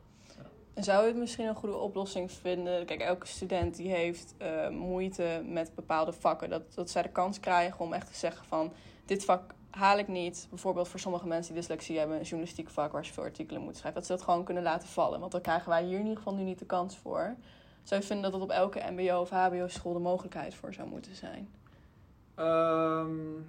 Zou 0.76 1.04
u 1.04 1.06
het 1.06 1.16
misschien 1.16 1.46
een 1.46 1.54
goede 1.54 1.76
oplossing 1.76 2.32
vinden? 2.32 2.86
Kijk, 2.86 3.00
elke 3.00 3.26
student 3.26 3.76
die 3.76 3.90
heeft 3.90 4.34
eh, 4.38 4.68
moeite 4.68 5.42
met 5.44 5.74
bepaalde 5.74 6.12
vakken. 6.12 6.50
Dat, 6.50 6.74
dat 6.74 6.90
zij 6.90 7.02
de 7.02 7.08
kans 7.08 7.40
krijgen 7.40 7.84
om 7.84 7.92
echt 7.92 8.06
te 8.06 8.18
zeggen 8.18 8.46
van... 8.46 8.72
dit 9.04 9.24
vak 9.24 9.54
haal 9.70 9.98
ik 9.98 10.08
niet. 10.08 10.46
Bijvoorbeeld 10.50 10.88
voor 10.88 11.00
sommige 11.00 11.26
mensen 11.26 11.52
die 11.52 11.62
dyslexie 11.62 11.98
hebben... 11.98 12.16
een 12.16 12.22
journalistiek 12.22 12.70
vak 12.70 12.92
waar 12.92 13.04
ze 13.04 13.12
veel 13.12 13.22
artikelen 13.22 13.60
moeten 13.60 13.78
schrijven. 13.78 14.00
Dat 14.00 14.10
ze 14.10 14.16
dat 14.16 14.26
gewoon 14.26 14.44
kunnen 14.44 14.62
laten 14.62 14.88
vallen. 14.88 15.20
Want 15.20 15.32
dan 15.32 15.40
krijgen 15.40 15.68
wij 15.68 15.84
hier 15.84 15.98
in 15.98 16.02
ieder 16.02 16.16
geval 16.16 16.34
nu 16.34 16.42
niet 16.42 16.58
de 16.58 16.66
kans 16.66 16.96
voor. 16.96 17.36
Zou 17.82 18.00
je 18.00 18.06
vinden 18.06 18.30
dat 18.30 18.40
dat 18.40 18.50
op 18.50 18.56
elke 18.56 18.90
mbo 18.90 19.20
of 19.20 19.30
hbo 19.30 19.68
school 19.68 19.92
de 19.92 19.98
mogelijkheid 19.98 20.54
voor 20.54 20.74
zou 20.74 20.88
moeten 20.88 21.14
zijn? 21.14 21.48
Ehm, 22.34 23.40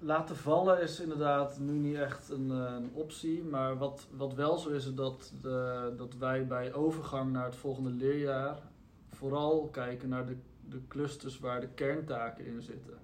laten 0.00 0.36
vallen 0.36 0.82
is 0.82 1.00
inderdaad 1.00 1.58
nu 1.58 1.72
niet 1.72 1.96
echt 1.96 2.30
een, 2.30 2.50
eh, 2.50 2.74
een 2.76 2.90
optie. 2.92 3.42
Maar 3.42 3.78
wat, 3.78 4.06
wat 4.16 4.34
wel 4.34 4.58
zo 4.58 4.68
is, 4.68 4.86
is 4.86 4.94
dat, 4.94 5.32
de, 5.42 5.92
dat 5.96 6.14
wij 6.14 6.46
bij 6.46 6.72
overgang 6.72 7.32
naar 7.32 7.44
het 7.44 7.56
volgende 7.56 7.90
leerjaar 7.90 8.58
vooral 9.08 9.68
kijken 9.68 10.08
naar 10.08 10.26
de, 10.26 10.36
de 10.68 10.80
clusters 10.88 11.38
waar 11.38 11.60
de 11.60 11.68
kerntaken 11.68 12.46
in 12.46 12.62
zitten. 12.62 12.98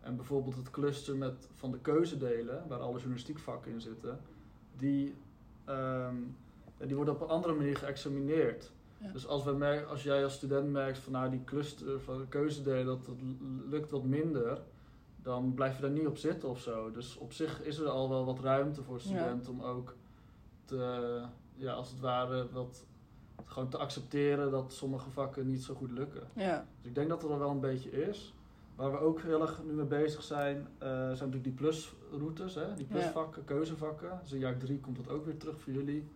En 0.00 0.16
bijvoorbeeld 0.16 0.56
het 0.56 0.70
cluster 0.70 1.16
met, 1.16 1.48
van 1.54 1.70
de 1.70 1.78
keuzedelen, 1.78 2.64
waar 2.68 2.78
alle 2.78 2.96
journalistiekvakken 2.96 3.72
in 3.72 3.80
zitten, 3.80 4.20
die, 4.76 5.14
ehm, 5.64 6.16
die 6.86 6.96
worden 6.96 7.14
op 7.14 7.20
een 7.20 7.28
andere 7.28 7.54
manier 7.54 7.76
geëxamineerd. 7.76 8.72
Ja. 8.98 9.12
Dus 9.12 9.26
als, 9.26 9.44
we 9.44 9.84
als 9.88 10.02
jij 10.02 10.24
als 10.24 10.34
student 10.34 10.70
merkt 10.70 10.98
van 10.98 11.12
nou 11.12 11.30
die 11.30 11.44
cluster 11.44 12.00
van 12.00 12.18
de 12.18 12.26
keuzedelen, 12.28 12.86
dat, 12.86 13.04
dat 13.06 13.16
lukt 13.68 13.90
wat 13.90 14.04
minder, 14.04 14.60
dan 15.28 15.54
blijf 15.54 15.76
je 15.76 15.82
daar 15.82 15.90
niet 15.90 16.06
op 16.06 16.16
zitten 16.16 16.48
of 16.48 16.60
zo. 16.60 16.90
Dus 16.90 17.16
op 17.16 17.32
zich 17.32 17.62
is 17.62 17.78
er 17.78 17.88
al 17.88 18.08
wel 18.08 18.24
wat 18.24 18.40
ruimte 18.40 18.82
voor 18.82 19.00
studenten 19.00 19.52
om 19.52 19.62
ook 19.62 19.94
te, 20.64 21.22
ja, 21.54 21.72
als 21.72 21.90
het 21.90 22.00
ware, 22.00 22.46
wat, 22.52 22.84
gewoon 23.44 23.68
te 23.68 23.78
accepteren 23.78 24.50
dat 24.50 24.72
sommige 24.72 25.10
vakken 25.10 25.46
niet 25.46 25.62
zo 25.62 25.74
goed 25.74 25.90
lukken. 25.90 26.28
Ja, 26.32 26.66
Dus 26.80 26.88
ik 26.88 26.94
denk 26.94 27.08
dat 27.08 27.22
er 27.22 27.38
wel 27.38 27.50
een 27.50 27.60
beetje 27.60 27.90
is. 27.90 28.34
Waar 28.76 28.90
we 28.90 28.98
ook 28.98 29.20
heel 29.20 29.40
erg 29.40 29.62
nu 29.64 29.72
mee 29.72 29.84
bezig 29.86 30.22
zijn, 30.22 30.56
eh, 30.78 30.88
zijn 30.88 31.08
natuurlijk 31.08 31.44
die 31.44 31.52
plusroutes, 31.52 32.54
hè? 32.54 32.74
die 32.74 32.86
plusvakken, 32.86 33.44
keuzevakken. 33.44 34.18
Dus 34.22 34.32
in 34.32 34.38
jaar 34.38 34.56
drie 34.58 34.80
komt 34.80 34.96
dat 34.96 35.08
ook 35.08 35.24
weer 35.24 35.36
terug 35.36 35.60
voor 35.60 35.72
jullie. 35.72 36.08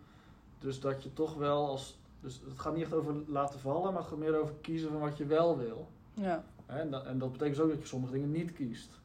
Dus 0.59 0.79
dat 0.79 1.03
je 1.03 1.13
toch 1.13 1.35
wel 1.35 1.67
als. 1.67 1.97
Dus 2.21 2.41
het 2.49 2.59
gaat 2.59 2.73
niet 2.73 2.83
echt 2.83 2.93
over 2.93 3.15
laten 3.27 3.59
vallen, 3.59 3.93
maar 3.93 4.01
het 4.01 4.09
gaat 4.09 4.19
meer 4.19 4.39
over 4.39 4.53
kiezen 4.61 4.89
van 4.89 4.99
wat 4.99 5.17
je 5.17 5.25
wel 5.25 5.57
wil. 5.57 5.87
ja? 6.13 6.43
En, 6.65 6.91
dat, 6.91 7.05
en 7.05 7.17
dat 7.17 7.31
betekent 7.31 7.55
dus 7.55 7.65
ook 7.65 7.71
dat 7.71 7.81
je 7.81 7.87
sommige 7.87 8.13
dingen 8.13 8.31
niet 8.31 8.53
kiest. 8.53 8.99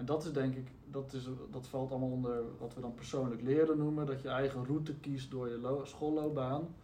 En 0.00 0.06
dat 0.06 0.24
is 0.24 0.32
denk 0.32 0.54
ik, 0.54 0.68
dat, 0.90 1.12
is, 1.12 1.28
dat 1.50 1.66
valt 1.66 1.90
allemaal 1.90 2.10
onder 2.10 2.42
wat 2.58 2.74
we 2.74 2.80
dan 2.80 2.94
persoonlijk 2.94 3.42
leren 3.42 3.78
noemen. 3.78 4.06
Dat 4.06 4.22
je 4.22 4.28
eigen 4.28 4.64
route 4.64 4.94
kiest 4.94 5.30
door 5.30 5.48
je 5.48 5.58
lo- 5.58 5.84
schoolloopbaan. 5.84 6.74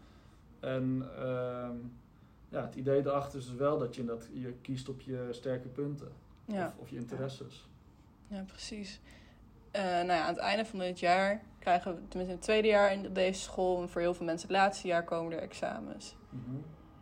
En 0.60 1.08
ehm, 1.16 1.74
ja, 2.48 2.60
het 2.60 2.74
idee 2.74 3.02
daarachter 3.02 3.38
is 3.38 3.46
dus 3.46 3.54
wel 3.54 3.78
dat 3.78 3.94
je, 3.94 4.04
dat 4.04 4.28
je 4.32 4.52
kiest 4.62 4.88
op 4.88 5.00
je 5.00 5.28
sterke 5.30 5.68
punten. 5.68 6.08
Ja. 6.44 6.66
Of, 6.66 6.82
of 6.82 6.90
je 6.90 6.96
interesses. 6.96 7.68
Ja, 8.28 8.42
precies. 8.46 9.00
Eh, 9.70 9.82
nou 9.82 10.06
ja, 10.06 10.22
aan 10.22 10.34
het 10.34 10.42
einde 10.42 10.64
van 10.64 10.78
dit 10.78 11.00
jaar 11.00 11.42
krijgen 11.58 11.94
we, 11.94 11.96
tenminste 12.08 12.34
in 12.34 12.38
het 12.38 12.42
tweede 12.42 12.68
jaar 12.68 12.92
in 12.92 13.12
deze 13.12 13.40
school, 13.40 13.82
en 13.82 13.88
voor 13.88 14.00
heel 14.00 14.14
veel 14.14 14.26
mensen 14.26 14.48
het 14.48 14.56
laatste 14.56 14.86
jaar 14.86 15.04
komen 15.04 15.32
er 15.32 15.38
examens. 15.38 16.16
Mhm. 16.30 16.56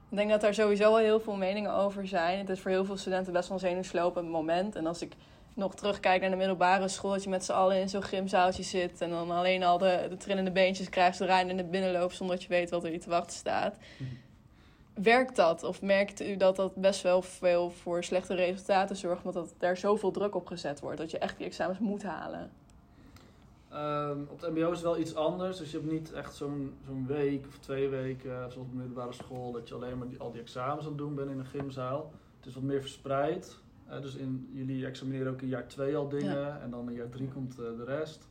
Ik 0.08 0.16
denk 0.16 0.30
dat 0.30 0.40
daar 0.40 0.54
sowieso 0.54 0.84
al 0.84 0.98
heel 0.98 1.20
veel 1.20 1.36
meningen 1.36 1.72
over 1.72 2.06
zijn. 2.06 2.38
Het 2.38 2.48
is 2.48 2.60
voor 2.60 2.70
heel 2.70 2.84
veel 2.84 2.96
studenten 2.96 3.32
best 3.32 3.48
wel 3.48 3.58
een 3.58 3.68
zenuwslopend 3.68 4.28
moment. 4.28 4.76
En 4.76 4.86
als 4.86 5.02
ik 5.02 5.16
nog 5.54 5.74
terugkijk 5.74 6.20
naar 6.20 6.30
de 6.30 6.36
middelbare 6.36 6.88
school, 6.88 7.10
dat 7.10 7.22
je 7.22 7.28
met 7.28 7.44
z'n 7.44 7.52
allen 7.52 7.80
in 7.80 7.88
zo'n 7.88 8.02
gymzaaltje 8.02 8.62
zit 8.62 9.00
en 9.00 9.10
dan 9.10 9.30
alleen 9.30 9.62
al 9.62 9.78
de, 9.78 10.06
de 10.08 10.16
trillende 10.16 10.50
beentjes 10.50 10.88
krijgt 10.88 11.16
zodra 11.16 11.40
je 11.40 11.48
in 11.48 11.58
het 11.58 11.70
binnenloop 11.70 12.12
zonder 12.12 12.36
dat 12.36 12.44
je 12.44 12.50
weet 12.50 12.70
wat 12.70 12.84
er 12.84 12.92
je 12.92 12.98
te 12.98 13.10
wachten 13.10 13.36
staat. 13.36 13.76
Mhm. 13.98 14.10
Werkt 15.02 15.36
dat? 15.36 15.62
Of 15.62 15.82
merkt 15.82 16.20
u 16.20 16.36
dat 16.36 16.56
dat 16.56 16.74
best 16.74 17.02
wel 17.02 17.22
veel 17.22 17.70
voor 17.70 18.04
slechte 18.04 18.34
resultaten 18.34 18.96
zorgt, 18.96 19.24
omdat 19.24 19.48
dat 19.48 19.54
daar 19.58 19.76
zoveel 19.76 20.10
druk 20.10 20.34
op 20.34 20.46
gezet 20.46 20.80
wordt, 20.80 20.98
dat 20.98 21.10
je 21.10 21.18
echt 21.18 21.36
die 21.36 21.46
examens 21.46 21.78
moet 21.78 22.02
halen? 22.02 22.50
Ehm, 23.68 24.20
op 24.28 24.40
het 24.40 24.50
mbo 24.50 24.70
is 24.70 24.76
het 24.76 24.82
wel 24.82 24.98
iets 24.98 25.14
anders. 25.14 25.58
Dus 25.58 25.70
je 25.70 25.78
hebt 25.78 25.90
niet 25.90 26.12
echt 26.12 26.34
zo'n 26.34 26.74
zo'n 26.86 27.06
week 27.06 27.46
of 27.46 27.58
twee 27.58 27.88
weken, 27.88 28.30
eh, 28.30 28.38
zoals 28.38 28.56
op 28.56 28.70
de 28.70 28.76
middelbare 28.76 29.12
school, 29.12 29.52
dat 29.52 29.68
je 29.68 29.74
alleen 29.74 29.98
maar 29.98 30.08
die, 30.08 30.18
al 30.18 30.32
die 30.32 30.40
examens 30.40 30.82
aan 30.82 30.88
het 30.88 30.98
doen 30.98 31.14
bent 31.14 31.30
in 31.30 31.38
een 31.38 31.46
gymzaal. 31.46 32.12
Het 32.36 32.46
is 32.46 32.54
wat 32.54 32.62
meer 32.62 32.80
verspreid. 32.80 33.58
Dus 34.00 34.14
in, 34.14 34.48
jullie 34.52 34.86
examineren 34.86 35.32
ook 35.32 35.42
in 35.42 35.48
jaar 35.48 35.66
2 35.66 35.96
al 35.96 36.08
dingen 36.08 36.60
en 36.62 36.70
dan 36.70 36.88
in 36.88 36.94
jaar 36.94 37.08
3 37.08 37.28
komt 37.28 37.58
eh, 37.58 37.64
de 37.76 37.84
rest. 37.84 38.28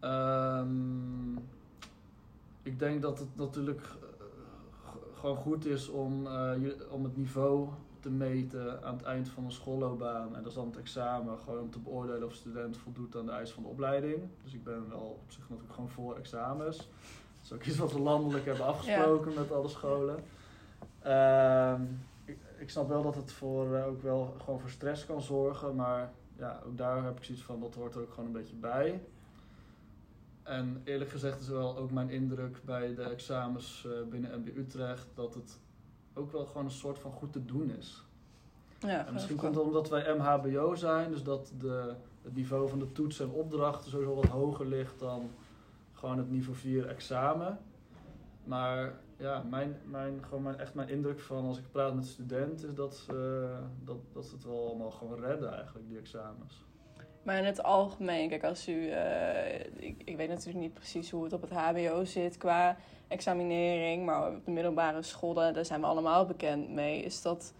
Ehm, 0.00 1.36
ik 2.62 2.78
denk 2.78 3.02
dat 3.02 3.18
het 3.18 3.36
natuurlijk 3.36 3.80
eh, 3.80 4.94
gewoon 5.14 5.36
goed 5.36 5.66
is 5.66 5.88
om, 5.88 6.26
eh, 6.26 6.52
je, 6.60 6.86
om 6.90 7.04
het 7.04 7.16
niveau 7.16 7.68
te 8.00 8.10
meten 8.10 8.84
aan 8.84 8.96
het 8.96 9.04
eind 9.04 9.28
van 9.28 9.44
een 9.44 9.52
schoolloopbaan. 9.52 10.36
En 10.36 10.42
dat 10.42 10.46
is 10.46 10.54
dan 10.54 10.66
het 10.66 10.76
examen, 10.76 11.38
gewoon 11.38 11.60
om 11.60 11.70
te 11.70 11.78
beoordelen 11.78 12.24
of 12.24 12.30
een 12.30 12.36
student 12.36 12.76
voldoet 12.76 13.16
aan 13.16 13.26
de 13.26 13.32
eisen 13.32 13.54
van 13.54 13.62
de 13.62 13.68
opleiding. 13.68 14.22
Dus 14.44 14.54
ik 14.54 14.64
ben 14.64 14.88
wel 14.88 15.18
op 15.22 15.30
zich 15.30 15.42
natuurlijk 15.48 15.74
gewoon 15.74 15.90
voor 15.90 16.16
examens. 16.16 16.76
Dat 16.76 16.86
is 17.44 17.52
ook 17.52 17.64
iets 17.64 17.76
wat 17.76 17.92
we 17.92 18.00
landelijk 18.00 18.44
hebben 18.44 18.66
afgesproken 18.66 19.34
met 19.34 19.52
alle 19.52 19.68
scholen. 19.68 20.16
Ehm, 21.02 21.82
ik, 22.66 22.72
snap 22.72 22.88
wel 22.88 23.02
dat 23.02 23.14
het 23.14 23.32
voor, 23.32 23.76
eh, 23.76 23.86
ook 23.86 24.02
wel 24.02 24.34
gewoon 24.38 24.60
voor 24.60 24.70
stress 24.70 25.06
kan 25.06 25.22
zorgen, 25.22 25.74
maar 25.74 26.12
ja, 26.36 26.60
ook 26.66 26.78
daar 26.78 27.04
heb 27.04 27.16
ik 27.16 27.24
zoiets 27.24 27.44
van, 27.44 27.60
dat 27.60 27.74
hoort 27.74 27.94
er 27.94 28.00
ook 28.00 28.10
gewoon 28.10 28.26
een 28.26 28.32
beetje 28.32 28.56
bij. 28.56 29.00
En 30.42 30.80
eerlijk 30.84 31.10
gezegd 31.10 31.40
is 31.40 31.48
wel 31.48 31.76
ook 31.76 31.90
mijn 31.90 32.10
indruk 32.10 32.60
bij 32.64 32.94
de 32.94 33.02
examens 33.02 33.86
eh, 33.86 34.08
binnen 34.10 34.40
MB 34.40 34.56
Utrecht 34.56 35.06
dat 35.14 35.34
het 35.34 35.58
ook 36.14 36.32
wel 36.32 36.46
gewoon 36.46 36.64
een 36.64 36.70
soort 36.70 36.98
van 36.98 37.12
goed 37.12 37.32
te 37.32 37.44
doen 37.44 37.70
is. 37.78 38.02
Ja, 38.78 39.06
En 39.06 39.12
misschien 39.12 39.36
komt 39.36 39.54
het 39.54 39.64
omdat 39.64 39.88
wij 39.88 40.14
MHBO 40.16 40.74
zijn, 40.74 41.10
dus 41.10 41.22
dat 41.22 41.52
de, 41.58 41.94
het 42.22 42.34
niveau 42.34 42.68
van 42.68 42.78
de 42.78 42.92
toetsen 42.92 43.26
en 43.26 43.32
opdrachten 43.32 43.90
sowieso 43.90 44.14
wat 44.14 44.26
hoger 44.26 44.66
ligt 44.66 44.98
dan 44.98 45.30
gewoon 45.92 46.18
het 46.18 46.30
niveau 46.30 46.56
4 46.56 46.86
examen. 46.86 47.58
Maar 48.46 48.92
ja, 49.16 49.42
mijn, 49.50 49.76
mijn, 49.84 50.24
gewoon 50.24 50.42
mijn, 50.42 50.58
echt 50.58 50.74
mijn 50.74 50.88
indruk 50.88 51.20
van 51.20 51.44
als 51.44 51.58
ik 51.58 51.70
praat 51.70 51.94
met 51.94 52.06
studenten 52.06 52.68
is 52.68 52.74
dat, 52.74 52.96
ze, 52.96 53.48
dat, 53.84 53.96
dat 54.12 54.24
ze 54.24 54.34
het 54.34 54.44
wel 54.44 54.68
allemaal 54.68 54.90
gewoon 54.90 55.20
redden 55.20 55.54
eigenlijk, 55.54 55.88
die 55.88 55.98
examens. 55.98 56.64
Maar 57.22 57.38
in 57.38 57.44
het 57.44 57.62
algemeen, 57.62 58.28
kijk, 58.28 58.44
als 58.44 58.68
u. 58.68 58.88
eh, 58.90 59.60
ik, 59.60 60.02
ik 60.04 60.16
weet 60.16 60.28
natuurlijk 60.28 60.58
niet 60.58 60.74
precies 60.74 61.10
hoe 61.10 61.24
het 61.24 61.32
op 61.32 61.40
het 61.40 61.50
HBO 61.50 62.04
zit 62.04 62.36
qua 62.36 62.76
examinering, 63.08 64.04
maar 64.04 64.28
op 64.28 64.44
de 64.44 64.50
middelbare 64.50 65.02
school, 65.02 65.34
daar, 65.34 65.64
zijn 65.64 65.80
we 65.80 65.86
allemaal 65.86 66.26
bekend 66.26 66.70
mee. 66.70 67.02
Is 67.02 67.22
dat. 67.22 67.54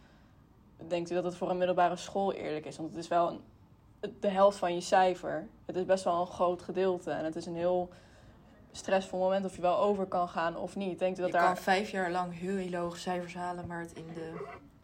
Denkt 0.88 1.10
u 1.10 1.14
dat 1.14 1.24
het 1.24 1.34
voor 1.34 1.50
een 1.50 1.56
middelbare 1.58 1.96
school 1.96 2.32
eerlijk 2.32 2.66
is? 2.66 2.76
Want 2.76 2.88
het 2.88 2.98
is 2.98 3.08
wel 3.08 3.30
een, 3.30 3.40
de 4.20 4.28
helft 4.28 4.58
van 4.58 4.74
je 4.74 4.80
cijfer. 4.80 5.46
Het 5.64 5.76
is 5.76 5.84
best 5.84 6.04
wel 6.04 6.20
een 6.20 6.26
groot 6.26 6.62
gedeelte 6.62 7.10
en 7.10 7.24
het 7.24 7.36
is 7.36 7.46
een 7.46 7.56
heel 7.56 7.88
stressvol 8.76 9.18
moment 9.18 9.44
of 9.44 9.54
je 9.54 9.60
wel 9.60 9.78
over 9.78 10.06
kan 10.06 10.28
gaan 10.28 10.56
of 10.56 10.76
niet. 10.76 10.98
Denkt 10.98 11.18
u 11.18 11.22
dat 11.22 11.30
je 11.30 11.36
daar. 11.36 11.46
kan 11.46 11.56
vijf 11.56 11.90
jaar 11.90 12.10
lang 12.10 12.38
heel 12.38 12.80
hoge 12.80 12.98
cijfers 12.98 13.34
halen, 13.34 13.66
maar 13.66 13.80
het 13.80 13.92
in 13.92 14.06
de 14.14 14.32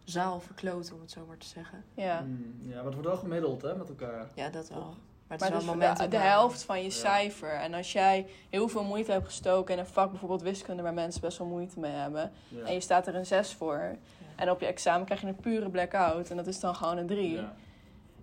zaal 0.04 0.40
verkloten, 0.40 0.94
om 0.94 1.00
het 1.00 1.10
zo 1.10 1.24
maar 1.26 1.38
te 1.38 1.46
zeggen. 1.46 1.84
Ja. 1.94 2.18
Hmm, 2.18 2.56
ja, 2.60 2.74
maar 2.74 2.84
het 2.84 2.94
wordt 2.94 3.08
wel 3.08 3.16
gemiddeld 3.18 3.62
hè, 3.62 3.74
met 3.76 3.88
elkaar. 3.88 4.26
Ja, 4.34 4.48
dat 4.48 4.68
wel. 4.68 4.78
Maar 4.78 5.40
het 5.40 5.40
Maar 5.40 5.48
is 5.48 5.54
het 5.54 5.64
wel 5.64 5.74
moment 5.74 5.98
de, 5.98 6.08
de 6.08 6.16
helft 6.16 6.62
van 6.62 6.78
je 6.78 6.84
Ja. 6.84 6.90
cijfer. 6.90 7.50
En 7.52 7.74
als 7.74 7.92
jij 7.92 8.26
heel 8.50 8.68
veel 8.68 8.84
moeite 8.84 9.12
hebt 9.12 9.24
gestoken 9.26 9.74
in 9.74 9.80
een 9.80 9.86
vak, 9.86 10.10
bijvoorbeeld 10.10 10.42
wiskunde, 10.42 10.82
waar 10.82 10.94
mensen 10.94 11.20
best 11.20 11.38
wel 11.38 11.46
moeite 11.46 11.80
mee 11.80 11.92
hebben. 11.92 12.32
Ja. 12.48 12.64
En 12.64 12.74
je 12.74 12.80
staat 12.80 13.06
er 13.06 13.14
een 13.14 13.26
6 13.26 13.52
voor. 13.54 13.96
En 14.36 14.50
op 14.50 14.60
je 14.60 14.66
examen 14.66 15.04
krijg 15.04 15.20
je 15.20 15.26
een 15.26 15.36
pure 15.36 15.70
blackout. 15.70 16.30
En 16.30 16.36
dat 16.36 16.46
is 16.46 16.60
dan 16.60 16.74
gewoon 16.74 16.96
een 16.96 17.06
3. 17.06 17.32
Ja. 17.32 17.54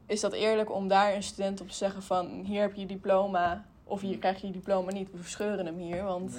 Is 0.06 0.20
dat 0.20 0.34
eerlijk 0.34 0.72
om 0.72 0.88
daar 0.88 1.14
een 1.14 1.24
student 1.24 1.62
op 1.62 1.68
te 1.68 1.76
zeggen 1.76 2.04
van... 2.04 2.28
hier 2.46 2.62
heb 2.62 2.74
je 2.74 2.82
je 2.82 2.88
diploma 2.88 3.66
of 3.90 4.02
hier 4.02 4.18
krijg 4.18 4.42
je 4.42 4.48
je 4.48 4.54
diploma 4.54 4.92
niet. 4.92 5.12
We 5.12 5.18
verscheuren 5.18 5.66
hem 5.66 5.78
hier, 5.78 6.04
want 6.04 6.38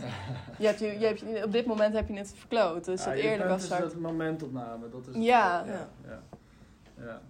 je 0.58 0.66
hebt 0.66 0.78
je, 0.78 0.98
je 0.98 1.06
hebt 1.06 1.20
je, 1.20 1.42
op 1.44 1.52
dit 1.52 1.66
moment 1.66 1.94
heb 1.94 2.08
je 2.08 2.14
het 2.14 2.34
verkloot. 2.36 2.84
Dus 2.84 3.04
dat 3.04 3.14
punt 3.14 3.44
was 3.44 3.62
is 3.62 3.70
hard. 3.70 3.82
het 3.82 4.00
momentopname. 4.00 4.88
Dat 4.88 5.06
is 5.06 5.14
Ja. 5.14 5.64
ja, 5.66 5.88
ja. 6.06 6.22
ja. 7.04 7.20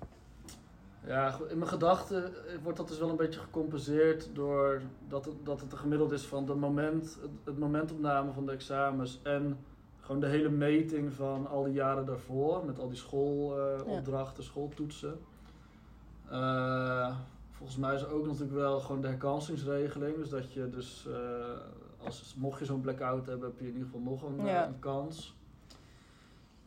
Ja, 1.06 1.30
goed, 1.30 1.50
in 1.50 1.58
mijn 1.58 1.70
gedachten 1.70 2.24
eh, 2.24 2.54
wordt 2.62 2.78
dat 2.78 2.88
dus 2.88 2.98
wel 2.98 3.08
een 3.08 3.16
beetje 3.16 3.40
gecompenseerd 3.40 4.28
door 4.32 4.82
dat 5.08 5.24
het, 5.24 5.34
dat 5.44 5.60
het 5.60 5.74
gemiddeld 5.74 6.12
is 6.12 6.26
van 6.26 6.46
de 6.46 6.54
moment, 6.54 7.18
het, 7.20 7.30
het 7.44 7.58
momentopname 7.58 8.32
van 8.32 8.46
de 8.46 8.52
examens 8.52 9.20
en 9.22 9.58
gewoon 10.00 10.20
de 10.20 10.26
hele 10.26 10.48
meting 10.48 11.12
van 11.12 11.46
al 11.46 11.64
die 11.64 11.72
jaren 11.72 12.06
daarvoor 12.06 12.64
met 12.64 12.78
al 12.78 12.88
die 12.88 12.96
schoolopdrachten, 12.96 14.44
schooltoetsen. 14.44 15.20
Eh, 16.30 17.16
volgens 17.60 17.78
mij 17.78 17.94
is 17.94 18.02
er 18.02 18.10
ook 18.12 18.26
natuurlijk 18.26 18.52
wel 18.52 18.80
gewoon 18.80 19.00
de 19.00 19.06
herkansingsregeling, 19.08 20.16
dus 20.16 20.28
dat 20.28 20.52
je 20.52 20.68
dus 20.70 21.06
eh, 21.06 22.04
als 22.06 22.34
mocht 22.38 22.58
je 22.58 22.64
zo'n 22.64 22.80
blackout 22.80 23.26
hebben, 23.26 23.48
heb 23.48 23.58
je 23.60 23.66
in 23.66 23.72
ieder 23.72 23.84
geval 23.86 24.00
nog 24.00 24.22
een, 24.22 24.38
eh, 24.40 24.46
Ja. 24.46 24.66
een 24.66 24.78
kans. 24.78 25.36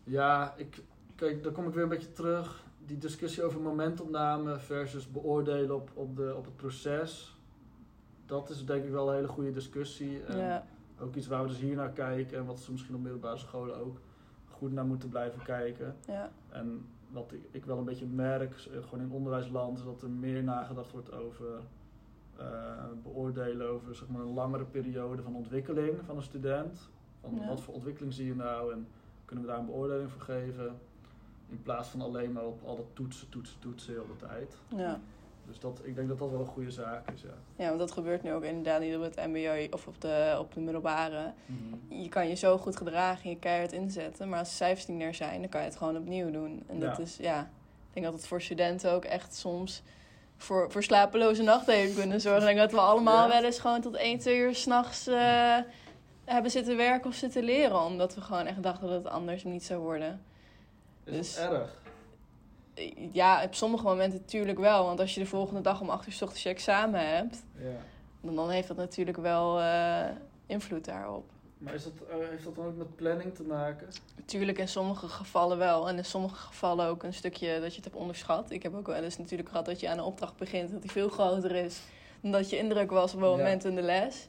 Ja, 0.04 0.54
ik, 0.58 0.84
kijk, 1.16 1.44
daar 1.44 1.52
kom 1.52 1.68
ik 1.68 1.74
weer 1.74 1.84
een 1.84 1.90
beetje 1.90 2.12
terug. 2.12 2.64
Die 2.86 2.98
discussie 2.98 3.44
over 3.44 3.62
momentopname 3.62 4.60
versus 4.60 5.12
beoordelen 5.12 5.76
op, 5.76 5.90
op, 5.94 6.16
de, 6.16 6.34
op 6.36 6.46
het 6.46 6.56
proces. 6.56 7.38
Dat 8.26 8.50
is 8.50 8.66
denk 8.66 8.84
ik 8.84 8.92
wel 8.92 9.10
een 9.10 9.16
hele 9.16 9.28
goede 9.28 9.52
discussie. 9.52 10.24
En 10.24 10.38
Ja. 10.38 10.66
Ook 11.00 11.16
iets 11.16 11.28
waar 11.28 11.42
we 11.42 11.48
dus 11.48 11.58
hier 11.60 11.76
naar 11.76 11.92
kijken 11.92 12.38
en 12.38 12.46
wat 12.46 12.60
ze 12.60 12.72
misschien 12.72 12.96
op 12.96 13.02
middelbare 13.02 13.38
scholen 13.38 13.78
ook 13.78 13.98
goed 14.50 14.72
naar 14.72 14.86
moeten 14.86 15.10
blijven 15.10 15.44
kijken. 15.44 15.96
Ja. 16.08 16.32
En 16.50 16.86
wat 17.14 17.34
ik, 17.52 17.66
wel 17.66 17.78
een 17.78 17.84
beetje 17.86 18.06
merk, 18.06 18.54
eh, 18.54 18.84
gewoon 18.84 19.06
in 19.06 19.12
onderwijsland, 19.12 19.78
is 19.78 19.84
dat 19.84 20.02
er 20.02 20.10
meer 20.10 20.44
nagedacht 20.44 20.92
wordt 20.92 21.14
over 21.14 21.48
eh, 22.38 22.46
beoordelen 23.04 23.70
over 23.70 23.96
zeg 23.96 24.08
maar, 24.08 24.22
een 24.22 24.34
langere 24.34 24.64
periode 24.64 25.22
van 25.22 25.36
ontwikkeling 25.36 26.00
van 26.06 26.16
een 26.16 26.24
student. 26.24 26.90
Van 27.22 27.36
Ja. 27.36 27.48
wat 27.48 27.62
voor 27.62 27.74
ontwikkeling 27.74 28.14
zie 28.14 28.26
je 28.26 28.36
nou 28.36 28.74
en 28.74 28.88
kunnen 29.26 29.46
we 29.46 29.52
daar 29.52 29.60
een 29.60 29.66
beoordeling 29.66 30.12
voor 30.12 30.22
geven? 30.22 30.76
In 31.50 31.62
plaats 31.64 31.90
van 31.90 32.02
alleen 32.02 32.32
maar 32.32 32.46
op 32.46 32.64
alle 32.66 32.84
toetsen, 32.94 33.30
toetsen, 33.30 33.60
toetsen 33.60 33.94
heel 33.94 34.06
de 34.20 34.26
tijd. 34.28 34.58
ja. 34.76 35.00
Dus 35.48 35.60
dat, 35.60 35.80
ik 35.84 35.96
denk 35.96 36.08
dat 36.08 36.20
dat 36.20 36.30
wel 36.30 36.40
een 36.40 36.46
goede 36.46 36.72
zaak 36.72 37.12
is, 37.12 37.22
ja. 37.22 37.28
Ja, 37.56 37.68
want 37.68 37.80
dat 37.80 37.92
gebeurt 37.92 38.24
nu 38.24 38.34
ook 38.34 38.44
inderdaad 38.44 38.82
niet 38.82 38.96
op 38.96 39.02
het 39.02 39.16
mbo 39.28 39.68
of 39.72 39.88
op 39.88 40.02
de, 40.02 40.36
op 40.40 40.54
de 40.54 40.60
middelbare. 40.60 41.32
Mhm. 41.46 42.02
Je 42.02 42.10
kan 42.10 42.28
je 42.28 42.36
zo 42.36 42.58
goed 42.58 42.76
gedragen 42.78 43.24
en 43.24 43.30
je 43.30 43.38
keihard 43.40 43.72
inzetten. 43.72 44.30
Maar 44.30 44.40
als 44.40 44.50
de 44.50 44.56
cijfers 44.56 44.88
niet 44.88 44.98
meer 44.98 45.14
zijn, 45.16 45.40
dan 45.42 45.50
kan 45.50 45.62
je 45.62 45.68
het 45.68 45.76
gewoon 45.78 45.98
opnieuw 45.98 46.32
doen. 46.32 46.64
En 46.68 46.80
dat 46.80 46.98
Ja. 46.98 47.04
is, 47.04 47.18
ja... 47.18 47.50
Ik 47.88 48.00
denk 48.02 48.12
dat 48.12 48.22
het 48.22 48.28
voor 48.28 48.42
studenten 48.42 48.92
ook 48.92 49.06
echt 49.06 49.36
soms 49.36 49.84
voor, 50.38 50.72
voor 50.72 50.84
slapeloze 50.84 51.44
nachten 51.44 51.74
heeft 51.74 51.96
kunnen 52.00 52.22
zorgen. 52.22 52.42
Ik 52.42 52.56
denk 52.56 52.60
dat 52.60 52.72
we 52.72 52.86
allemaal 52.86 53.28
Ja. 53.28 53.34
wel 53.34 53.44
eens 53.44 53.60
gewoon 53.60 53.82
tot 53.82 53.96
1, 53.96 54.20
2 54.20 54.38
uur 54.40 54.56
s'nachts 54.56 55.08
uh, 55.08 55.58
hebben 56.26 56.52
zitten 56.52 56.78
werken 56.78 57.10
of 57.10 57.16
zitten 57.16 57.44
leren. 57.44 57.82
Omdat 57.86 58.16
we 58.16 58.22
gewoon 58.22 58.46
echt 58.46 58.64
dachten 58.64 58.88
dat 58.88 59.04
het 59.04 59.14
anders 59.14 59.44
niet 59.44 59.64
zou 59.64 59.82
worden. 59.82 60.22
Is 61.04 61.14
Dus- 61.16 61.38
erg? 61.38 61.82
Ja, 63.12 63.44
op 63.44 63.54
sommige 63.56 63.84
momenten 63.84 64.20
natuurlijk 64.20 64.60
wel. 64.60 64.86
Want 64.86 65.00
als 65.00 65.14
je 65.14 65.20
de 65.20 65.26
volgende 65.26 65.62
dag 65.62 65.82
om 65.82 65.90
8 65.90 66.08
uur 66.08 66.14
's 66.14 66.22
ochtends 66.22 66.44
je 66.44 66.50
examen 66.50 67.16
hebt... 67.16 67.44
Ja. 67.58 67.70
dan, 68.22 68.36
dan 68.36 68.50
heeft 68.50 68.68
dat 68.68 68.78
natuurlijk 68.78 69.18
wel 69.18 69.60
eh, 69.62 70.06
invloed 70.46 70.86
daarop. 70.86 71.32
Maar 71.58 71.74
is 71.74 71.84
dat, 71.84 71.94
eh, 72.10 72.16
heeft 72.30 72.44
dat 72.44 72.56
dan 72.56 72.66
ook 72.66 72.78
met 72.78 72.96
planning 72.96 73.36
te 73.36 73.44
maken? 73.44 73.88
Natuurlijk 74.16 74.58
in 74.58 74.68
sommige 74.68 75.08
gevallen 75.08 75.58
wel. 75.58 75.88
En 75.90 75.98
in 75.98 76.06
sommige 76.06 76.36
gevallen 76.36 76.88
ook 76.88 77.04
een 77.04 77.14
stukje 77.14 77.60
dat 77.60 77.70
je 77.70 77.76
het 77.76 77.84
hebt 77.86 77.96
onderschat. 77.96 78.52
Ik 78.52 78.64
heb 78.64 78.76
ook 78.76 78.88
wel 78.88 79.04
eens 79.04 79.18
natuurlijk 79.18 79.50
gehad 79.50 79.66
dat 79.66 79.80
je 79.80 79.90
aan 79.90 79.98
een 79.98 80.04
opdracht 80.04 80.38
begint... 80.38 80.72
dat 80.72 80.82
die 80.82 80.92
veel 80.92 81.10
groter 81.10 81.56
is 81.56 81.82
dan 82.22 82.32
dat 82.32 82.50
je 82.50 82.58
indruk 82.58 82.92
was 82.92 83.14
op 83.14 83.22
een 83.22 83.30
Ja. 83.30 83.36
moment 83.36 83.66
in 83.66 83.76
de 83.76 83.82
les. 83.82 84.28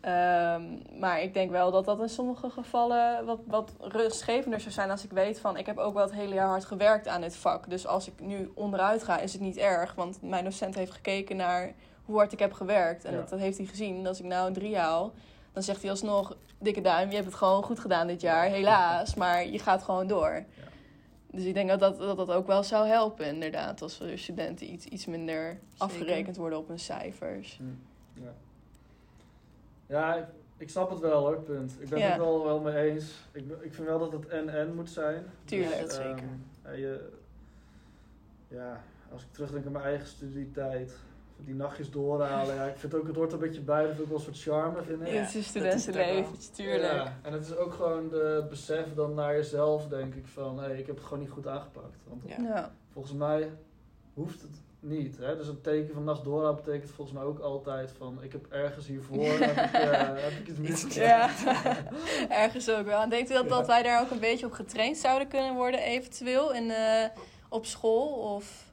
Ehm, 0.00 0.62
maar 0.98 1.22
ik 1.22 1.34
denk 1.34 1.50
wel 1.50 1.70
dat 1.70 1.84
dat 1.84 2.00
in 2.00 2.08
sommige 2.08 2.50
gevallen 2.50 3.24
wat, 3.24 3.40
wat 3.46 3.72
rustgevender 3.80 4.60
zou 4.60 4.72
zijn 4.72 4.90
als 4.90 5.04
ik 5.04 5.10
weet 5.10 5.40
van... 5.40 5.56
ik 5.56 5.66
heb 5.66 5.78
ook 5.78 5.94
wel 5.94 6.02
het 6.02 6.12
hele 6.12 6.34
jaar 6.34 6.48
hard 6.48 6.64
gewerkt 6.64 7.08
aan 7.08 7.20
dit 7.20 7.36
vak. 7.36 7.70
Dus 7.70 7.86
als 7.86 8.06
ik 8.08 8.20
nu 8.20 8.50
onderuit 8.54 9.02
ga 9.02 9.18
is 9.18 9.32
het 9.32 9.42
niet 9.42 9.56
erg. 9.56 9.94
Want 9.94 10.22
mijn 10.22 10.44
docent 10.44 10.74
heeft 10.74 10.92
gekeken 10.92 11.36
naar 11.36 11.72
hoe 12.04 12.16
hard 12.16 12.32
ik 12.32 12.38
heb 12.38 12.52
gewerkt. 12.52 13.04
En 13.04 13.12
Ja. 13.12 13.18
dat, 13.18 13.28
dat 13.28 13.38
heeft 13.38 13.56
hij 13.58 13.66
gezien. 13.66 14.06
Als 14.06 14.18
ik 14.20 14.24
nou 14.26 14.46
een 14.46 14.52
drie 14.52 14.76
haal, 14.76 15.12
dan 15.52 15.62
zegt 15.62 15.80
hij 15.80 15.90
alsnog... 15.90 16.36
dikke 16.58 16.80
duim, 16.80 17.08
je 17.08 17.14
hebt 17.14 17.26
het 17.26 17.34
gewoon 17.36 17.62
goed 17.62 17.78
gedaan 17.80 18.06
dit 18.06 18.20
jaar, 18.20 18.44
helaas. 18.44 19.14
Maar 19.14 19.46
je 19.46 19.58
gaat 19.58 19.82
gewoon 19.82 20.06
door. 20.06 20.44
Dus 21.30 21.44
ik 21.44 21.54
denk 21.54 21.68
dat 21.68 21.80
dat, 21.80 21.98
dat 21.98 22.16
dat 22.16 22.30
ook 22.30 22.46
wel 22.46 22.62
zou 22.62 22.86
helpen, 22.86 23.26
inderdaad. 23.26 23.82
Als 23.82 24.00
studenten 24.14 24.72
iets, 24.72 24.86
iets 24.86 25.06
minder 25.06 25.60
afgerekend 25.76 26.36
worden 26.36 26.58
op 26.58 26.68
hun 26.68 26.78
cijfers. 26.78 27.56
Hm, 27.58 28.22
Ja, 28.22 28.32
ja 29.90 30.28
ik, 30.56 30.70
snap 30.70 30.90
het 30.90 30.98
wel 31.00 31.20
hoor, 31.26 31.40
punt. 31.40 31.76
Ik 31.80 31.88
ben 31.88 31.98
Ja. 31.98 32.08
het 32.08 32.18
wel, 32.18 32.44
wel 32.44 32.60
mee 32.60 32.90
eens. 32.90 33.12
Ik, 33.32 33.44
ik 33.60 33.74
vind 33.74 33.86
wel 33.88 33.98
dat 33.98 34.12
het 34.12 34.26
en-en 34.28 34.74
moet 34.74 34.90
zijn. 34.90 35.24
Tuurlijk. 35.44 35.90
Zeker. 35.90 36.08
ehm, 36.08 36.24
ja, 36.64 36.70
je, 36.70 37.08
ja, 38.48 38.82
als 39.12 39.22
ik 39.22 39.28
terugdenk 39.32 39.66
aan 39.66 39.72
mijn 39.72 39.84
eigen 39.84 40.06
studietijd, 40.06 40.92
die 41.44 41.54
nachtjes 41.54 41.90
doorhalen. 41.90 42.54
Ja, 42.54 42.64
ik 42.64 42.76
vind 42.76 42.94
ook, 42.94 43.06
het 43.06 43.16
hoort 43.16 43.32
een 43.32 43.38
beetje 43.38 43.60
bij, 43.60 43.80
dat 43.86 43.90
vind 43.90 44.00
ik 44.02 44.06
wel 44.08 44.16
een 44.16 44.22
soort 44.22 44.38
charme, 44.40 44.82
vind 44.82 45.00
ik. 45.00 45.06
Ja, 45.06 45.12
het 45.20 45.34
is 45.34 45.46
studentenleven, 45.46 46.52
tuurlijk. 46.52 46.92
Ja, 46.92 47.18
en 47.22 47.32
het 47.32 47.42
is 47.42 47.56
ook 47.56 47.72
gewoon 47.72 48.08
de 48.08 48.16
het 48.40 48.48
besef 48.48 48.94
dan 48.94 49.14
naar 49.14 49.32
jezelf, 49.34 49.88
denk 49.88 50.14
ik, 50.14 50.26
van 50.26 50.58
hé, 50.58 50.72
ik 50.76 50.86
heb 50.86 50.96
het 50.96 51.04
gewoon 51.04 51.18
niet 51.22 51.30
goed 51.30 51.46
aangepakt. 51.46 51.96
Want 52.08 52.22
Ja. 52.26 52.36
Ja. 52.42 52.72
volgens 52.92 53.14
mij 53.14 53.50
hoeft 54.14 54.42
het 54.42 54.60
niet. 54.80 55.18
Hè? 55.18 55.36
Dus 55.36 55.48
een 55.48 55.60
teken 55.60 55.94
van 55.94 56.04
nacht 56.04 56.24
doorhalen 56.24 56.56
betekent 56.56 56.90
volgens 56.90 57.16
mij 57.16 57.26
ook 57.26 57.38
altijd 57.38 57.92
van 57.98 58.22
ik 58.22 58.32
heb 58.32 58.46
ergens 58.48 58.86
hiervoor 58.86 59.24
heb 59.38 59.66
ik, 59.66 59.72
eh, 59.72 60.08
heb 60.22 60.32
ik 60.40 60.48
iets 60.48 60.58
misgedaan. 60.58 61.06
Ja, 61.08 61.30
ergens 62.44 62.70
ook 62.70 62.84
wel. 62.84 63.00
En 63.00 63.10
denkt 63.10 63.30
u 63.30 63.34
dat, 63.34 63.48
dat 63.48 63.66
wij 63.66 63.82
daar 63.82 64.00
ook 64.02 64.10
een 64.10 64.20
beetje 64.20 64.46
op 64.46 64.52
getraind 64.52 64.96
zouden 64.96 65.28
kunnen 65.28 65.54
worden, 65.54 65.80
eventueel, 65.80 66.52
in, 66.54 66.70
eh, 66.70 67.04
op 67.48 67.66
school? 67.66 68.34
Of, 68.34 68.68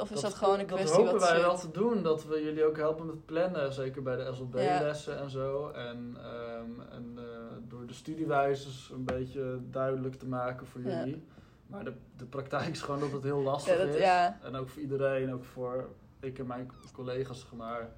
of 0.00 0.10
is 0.10 0.20
dat, 0.20 0.34
gewoon 0.34 0.58
een 0.58 0.66
kwestie 0.66 0.88
Dat 0.88 0.96
hopen 0.96 1.12
wat 1.12 1.22
wij 1.22 1.36
zit? 1.36 1.46
wel 1.46 1.58
te 1.58 1.70
doen. 1.70 2.02
Dat 2.02 2.24
we 2.26 2.42
jullie 2.42 2.64
ook 2.64 2.76
helpen 2.76 3.06
met 3.06 3.26
plannen. 3.26 3.72
Zeker 3.72 4.02
bij 4.02 4.16
de 4.16 4.22
Ja. 4.22 4.32
SLB-lessen 4.32 5.18
en 5.18 5.30
zo. 5.30 5.68
En, 5.68 6.16
ehm, 6.18 6.80
en 6.92 7.12
eh, 7.16 7.24
door 7.68 7.86
de 7.86 7.92
studiewijzes 7.94 8.90
een 8.92 9.04
beetje 9.04 9.58
duidelijk 9.70 10.14
te 10.14 10.26
maken 10.26 10.66
voor 10.66 10.80
Ja. 10.80 11.06
Maar 11.74 11.84
de, 11.84 11.92
de 12.16 12.24
praktijk 12.24 12.66
is 12.68 12.80
gewoon 12.82 13.00
dat 13.00 13.12
het 13.12 13.22
heel 13.22 13.40
lastig 13.42 13.78
Ja, 13.78 13.84
dat- 13.84 13.94
is. 13.94 14.00
ja. 14.02 14.38
En 14.42 14.56
ook 14.56 14.68
voor 14.68 14.82
iedereen, 14.82 15.32
ook 15.32 15.44
voor 15.44 15.88
ik 16.20 16.38
en 16.38 16.46
mijn 16.46 16.70
collega's, 16.92 17.46
maar, 17.56 17.88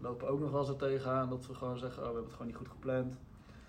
lopen 0.00 0.28
ook 0.28 0.40
nog 0.40 0.50
wel 0.50 0.60
eens 0.60 0.68
er 0.68 0.76
tegenaan. 0.76 1.28
Dat 1.28 1.46
we 1.46 1.54
gewoon 1.54 1.78
zeggen, 1.78 1.96
oh, 2.02 2.08
we 2.08 2.12
hebben 2.14 2.22
het 2.24 2.32
gewoon 2.32 2.46
niet 2.46 2.56
goed 2.56 2.68
gepland. 2.68 3.14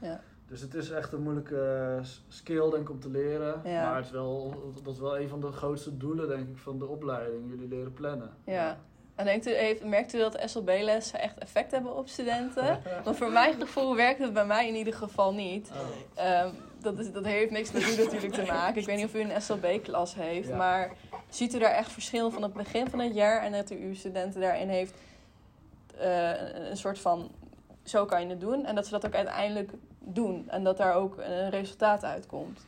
Ja. 0.01 0.22
Dus 0.48 0.62
het 0.62 0.74
is 0.74 0.89
echt 0.91 1.13
een 1.13 1.22
moeilijke 1.22 2.00
s- 2.01 2.24
skill, 2.27 2.69
denk 2.69 2.81
ik, 2.83 2.89
om 2.89 3.00
te 3.00 3.10
leren. 3.10 3.62
Ja. 3.63 3.83
Maar 3.86 3.95
het 3.95 4.05
is 4.05 4.12
wel, 4.12 4.63
dat 4.83 4.93
is 4.93 5.00
wel 5.00 5.19
een 5.19 5.29
van 5.29 5.41
de 5.41 5.51
grootste 5.51 5.98
doelen, 5.98 6.27
denk 6.27 6.50
ik, 6.50 6.57
van 6.57 6.79
de 6.79 6.86
opleiding. 6.86 7.50
Jullie 7.50 7.67
leren 7.67 7.93
plannen. 7.93 8.29
Ja. 8.45 8.77
En 9.15 9.25
denkt 9.25 9.48
u, 9.48 9.51
heeft, 9.51 9.83
merkt 9.86 10.13
u 10.13 10.17
dat 10.19 10.41
SLB-lessen 10.45 11.19
echt 11.19 11.38
effect 11.38 11.72
hebben 11.72 11.95
op 11.95 12.07
studenten? 12.07 12.81
Want 13.03 13.17
voor 13.17 13.31
mijn 13.31 13.53
gevoel 13.60 13.95
werkt 13.95 14.19
het 14.19 14.33
bij 14.33 14.45
mij 14.45 14.67
in 14.67 14.75
ieder 14.75 14.93
geval 14.93 15.33
niet. 15.33 15.72
Oh. 15.72 16.24
Ehm, 16.25 16.50
dat, 16.84 17.00
is, 17.00 17.12
dat 17.12 17.25
heeft 17.25 17.52
niks 17.52 17.72
met 17.72 17.82
u 17.82 18.04
natuurlijk 18.04 18.34
te 18.34 18.46
maken. 18.46 18.82
Ik 18.82 18.86
weet 18.86 18.98
niet 18.98 19.06
of 19.06 19.16
u 19.16 19.20
een 19.20 19.42
SLB-klas 19.42 20.16
heeft. 20.16 20.48
Ja. 20.48 20.56
Maar 20.56 20.92
ziet 21.30 21.54
u 21.54 21.60
daar 21.60 21.72
echt 21.72 21.92
verschil 21.92 22.32
van 22.32 22.44
het 22.44 22.54
begin 22.54 22.90
van 22.90 23.00
het 23.00 23.13
jaar... 23.13 23.42
en 23.42 23.52
dat 23.52 23.72
u 23.72 23.75
uw 23.75 23.94
studenten 23.94 24.42
daarin 24.42 24.70
heeft 24.70 24.94
eh, 25.98 26.30
een, 26.30 26.70
een 26.70 26.78
soort 26.78 27.00
van... 27.00 27.32
zo 27.84 28.06
kan 28.06 28.22
je 28.22 28.28
het 28.28 28.42
doen. 28.42 28.66
En 28.66 28.75
dat 28.75 28.86
ze 28.86 28.92
dat 28.92 29.06
ook 29.06 29.16
uiteindelijk 29.16 29.72
doen. 30.00 30.50
En 30.50 30.63
dat 30.63 30.78
daar 30.78 30.94
ook 30.94 31.18
een 31.18 31.50
resultaat 31.50 32.04
uitkomt. 32.04 32.66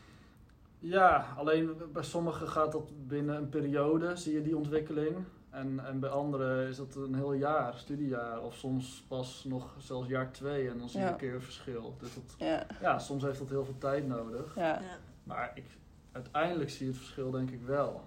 Ja, 0.80 1.26
alleen 1.38 1.72
bij 1.94 2.04
sommigen 2.04 2.48
gaat 2.48 2.72
dat 2.72 2.92
binnen 3.08 3.36
een 3.36 3.50
periode, 3.50 4.16
zie 4.16 4.34
je 4.34 4.42
die 4.42 4.58
ontwikkeling. 4.58 5.16
En, 5.56 5.86
en 5.86 6.00
bij 6.00 6.10
anderen 6.10 6.68
is 6.68 6.78
dat 6.78 6.96
een 6.96 7.16
heel 7.16 7.34
jaar, 7.34 7.74
studiejaar. 7.78 8.42
Of 8.42 8.56
soms 8.56 9.04
pas 9.08 9.44
nog 9.44 9.76
zelfs 9.78 10.08
jaar 10.08 10.32
twee 10.32 10.70
en 10.70 10.78
dan 10.78 10.90
zie 10.90 11.00
je 11.00 11.06
Ja. 11.06 11.12
een 11.12 11.18
keer 11.18 11.34
een 11.34 11.42
verschil. 11.42 11.96
Dus 12.00 12.14
dat, 12.14 12.36
Ja, 12.38 12.66
ja, 12.82 13.00
soms 13.00 13.24
heeft 13.24 13.40
dat 13.40 13.50
heel 13.50 13.66
veel 13.66 13.78
tijd 13.78 14.08
nodig. 14.08 14.56
ja. 14.56 14.62
Ja. 14.82 14.98
Maar 15.24 15.52
ik, 15.56 15.64
uiteindelijk 16.12 16.70
zie 16.70 16.86
je 16.86 16.92
het 16.92 17.02
verschil 17.02 17.32
denk 17.32 17.52
ik 17.52 17.62
wel. 17.62 18.02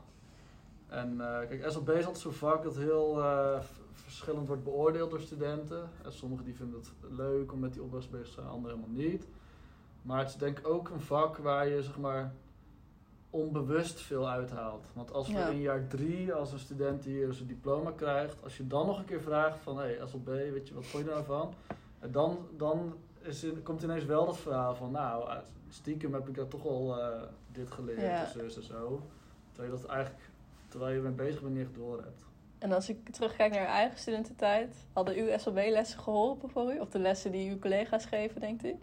En 0.88 1.20
eh, 1.20 1.48
kijk, 1.48 1.64
SLB 1.70 1.88
is 1.88 1.96
altijd 2.04 2.18
zo'n 2.18 2.32
vak 2.32 2.62
dat 2.62 2.76
heel 2.76 3.22
eh, 3.22 3.60
verschillend 3.92 4.46
wordt 4.46 4.64
beoordeeld 4.64 5.10
door 5.10 5.20
studenten. 5.20 5.88
En 6.04 6.12
sommigen 6.12 6.44
die 6.44 6.54
vinden 6.54 6.78
het 6.78 6.90
leuk 7.16 7.52
om 7.52 7.58
met 7.58 7.72
die 7.72 7.82
opdracht 7.82 8.10
bezig 8.10 8.26
te 8.26 8.32
zijn, 8.32 8.46
anderen 8.46 8.76
helemaal 8.78 8.96
niet. 9.06 9.26
Maar 10.02 10.18
het 10.18 10.28
is 10.28 10.36
denk 10.36 10.58
ik 10.58 10.68
ook 10.68 10.88
een 10.88 11.00
vak 11.00 11.36
waar 11.36 11.68
je 11.68 11.82
zeg 11.82 11.98
maar 11.98 12.32
onbewust 13.38 14.00
veel 14.00 14.28
uithaalt. 14.28 14.86
Want 14.94 15.12
als 15.12 15.26
we 15.28 15.32
Ja. 15.38 15.48
in 15.48 15.60
jaar 15.60 15.86
drie, 15.86 16.32
als 16.32 16.52
een 16.52 16.58
student 16.58 17.04
hier 17.04 17.32
zijn 17.32 17.48
diploma 17.48 17.90
krijgt, 17.96 18.42
als 18.42 18.56
je 18.56 18.66
dan 18.66 18.86
nog 18.86 18.98
een 18.98 19.04
keer 19.04 19.20
vraagt 19.20 19.58
van 19.58 19.78
hé, 19.78 19.84
hey, 19.84 20.06
SLB, 20.06 20.26
weet 20.26 20.68
je, 20.68 20.74
wat 20.74 20.84
vond 20.86 21.04
je 21.04 21.10
daar 21.10 21.22
nou 21.26 21.26
van? 21.40 21.54
En 21.98 22.12
dan, 22.12 22.38
dan 22.56 22.94
is 23.22 23.46
komt 23.62 23.82
ineens 23.82 24.04
wel 24.04 24.26
dat 24.26 24.38
verhaal 24.38 24.74
van 24.74 24.90
nou, 24.90 25.28
uit- 25.28 25.50
stiekem 25.68 26.14
heb 26.14 26.28
ik 26.28 26.34
daar 26.34 26.48
toch 26.48 26.66
al 26.66 27.00
eh, 27.00 27.22
dit 27.52 27.70
geleerd, 27.70 28.00
Ja. 28.00 28.24
en 28.24 28.30
zus 28.30 28.56
en 28.56 28.62
zo. 28.62 29.02
Terwijl 29.52 29.74
je 29.74 29.80
dat 29.80 29.90
eigenlijk, 29.90 30.24
terwijl 30.68 30.94
je 30.94 31.00
mee 31.00 31.12
bezig 31.12 31.40
bent, 31.42 31.54
niet 31.54 31.74
door 31.74 31.96
hebt. 32.02 32.24
En 32.58 32.72
als 32.72 32.88
ik 32.88 33.08
terugkijk 33.10 33.52
naar 33.52 33.60
uw 33.60 33.66
eigen 33.66 33.98
studententijd... 33.98 34.86
hadden 34.92 35.14
uw 35.16 35.38
SLB-lessen 35.38 36.00
geholpen 36.00 36.50
voor 36.50 36.72
u? 36.74 36.78
Of 36.78 36.88
de 36.88 36.98
lessen 36.98 37.32
die 37.32 37.50
uw 37.50 37.58
collega's 37.58 38.04
geven, 38.04 38.40
denkt 38.40 38.64
u? 38.64 38.76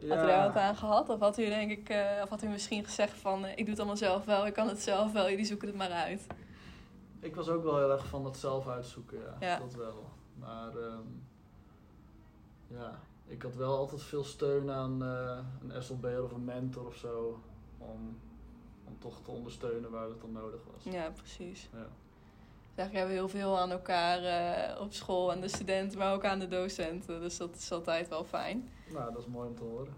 Had 0.00 0.22
u 0.22 0.26
daar 0.26 0.46
wat 0.46 0.56
aan 0.56 0.76
gehad? 0.76 1.08
Of 1.08 1.20
had 1.20 1.38
u, 1.38 1.44
denk 1.44 1.70
ik, 1.70 1.88
eh, 1.88 2.20
of 2.22 2.28
had 2.28 2.42
u 2.42 2.48
misschien 2.48 2.84
gezegd 2.84 3.18
van... 3.18 3.44
eh, 3.44 3.50
ik 3.50 3.56
doe 3.58 3.68
het 3.68 3.78
allemaal 3.78 3.96
zelf 3.96 4.24
wel, 4.24 4.46
ik 4.46 4.52
kan 4.54 4.68
het 4.68 4.82
zelf 4.82 5.12
wel, 5.12 5.30
jullie 5.30 5.44
zoeken 5.44 5.68
het 5.68 5.76
maar 5.76 5.90
uit. 5.90 6.26
Ik 7.20 7.34
was 7.34 7.48
ook 7.48 7.62
wel 7.62 7.78
heel 7.78 7.90
erg 7.90 8.06
van 8.06 8.22
dat 8.22 8.36
zelf 8.36 8.68
uitzoeken, 8.68 9.18
ja. 9.18 9.36
Ja. 9.40 9.58
Dat 9.58 9.74
wel. 9.74 10.04
Maar 10.34 10.76
ehm, 10.76 11.06
ja, 12.66 13.00
ik 13.26 13.42
had 13.42 13.54
wel 13.54 13.76
altijd 13.76 14.02
veel 14.02 14.24
steun 14.24 14.70
aan 14.70 15.02
eh, 15.02 15.38
een 15.68 15.82
SLB'er 15.82 16.22
of 16.24 16.32
een 16.32 16.44
mentor 16.44 16.86
of 16.86 16.96
zo. 16.96 17.40
Om, 17.78 18.18
om 18.84 18.98
toch 18.98 19.22
te 19.22 19.30
ondersteunen 19.30 19.90
waar 19.90 20.08
het 20.08 20.20
dan 20.20 20.32
nodig 20.32 20.60
was. 20.72 20.92
Ja, 20.94 21.10
precies. 21.10 21.68
Ja. 21.72 21.86
Eigenlijk 22.78 23.08
hebben 23.08 23.28
we 23.28 23.34
heel 23.34 23.42
veel 23.42 23.58
aan 23.58 23.70
elkaar 23.70 24.22
eh, 24.24 24.80
op 24.80 24.92
school, 24.92 25.32
aan 25.32 25.40
de 25.40 25.48
studenten, 25.48 25.98
maar 25.98 26.12
ook 26.12 26.24
aan 26.24 26.38
de 26.38 26.48
docenten. 26.48 27.20
Dus 27.20 27.36
dat 27.36 27.54
is 27.56 27.72
altijd 27.72 28.08
wel 28.08 28.24
fijn. 28.24 28.70
Nou, 28.92 29.12
dat 29.12 29.20
is 29.22 29.26
mooi 29.26 29.48
om 29.48 29.56
te 29.56 29.62
horen. 29.62 29.94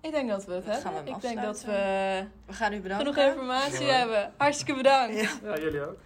Ik 0.00 0.10
denk 0.10 0.28
dat 0.28 0.44
we 0.44 0.52
het 0.52 0.64
hebben. 0.64 1.04
we 1.04 1.10
ik 1.10 1.20
denk 1.20 1.42
dat 1.42 1.64
we. 1.64 2.24
We 2.46 2.52
gaan 2.52 2.72
u 2.72 2.80
bedanken. 2.80 3.06
genoeg 3.14 3.30
informatie 3.30 3.86
Ja. 3.86 3.92
hebben. 3.92 4.32
Hartstikke 4.36 4.74
bedankt. 4.74 5.20
Ja. 5.20 5.30
Ja, 5.42 5.58
jullie 5.60 5.86
ook. 5.86 5.96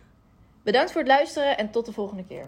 Bedankt 0.62 0.92
voor 0.92 1.00
het 1.00 1.10
luisteren 1.10 1.58
en 1.58 1.70
tot 1.70 1.86
de 1.86 1.92
volgende 1.92 2.24
keer. 2.24 2.44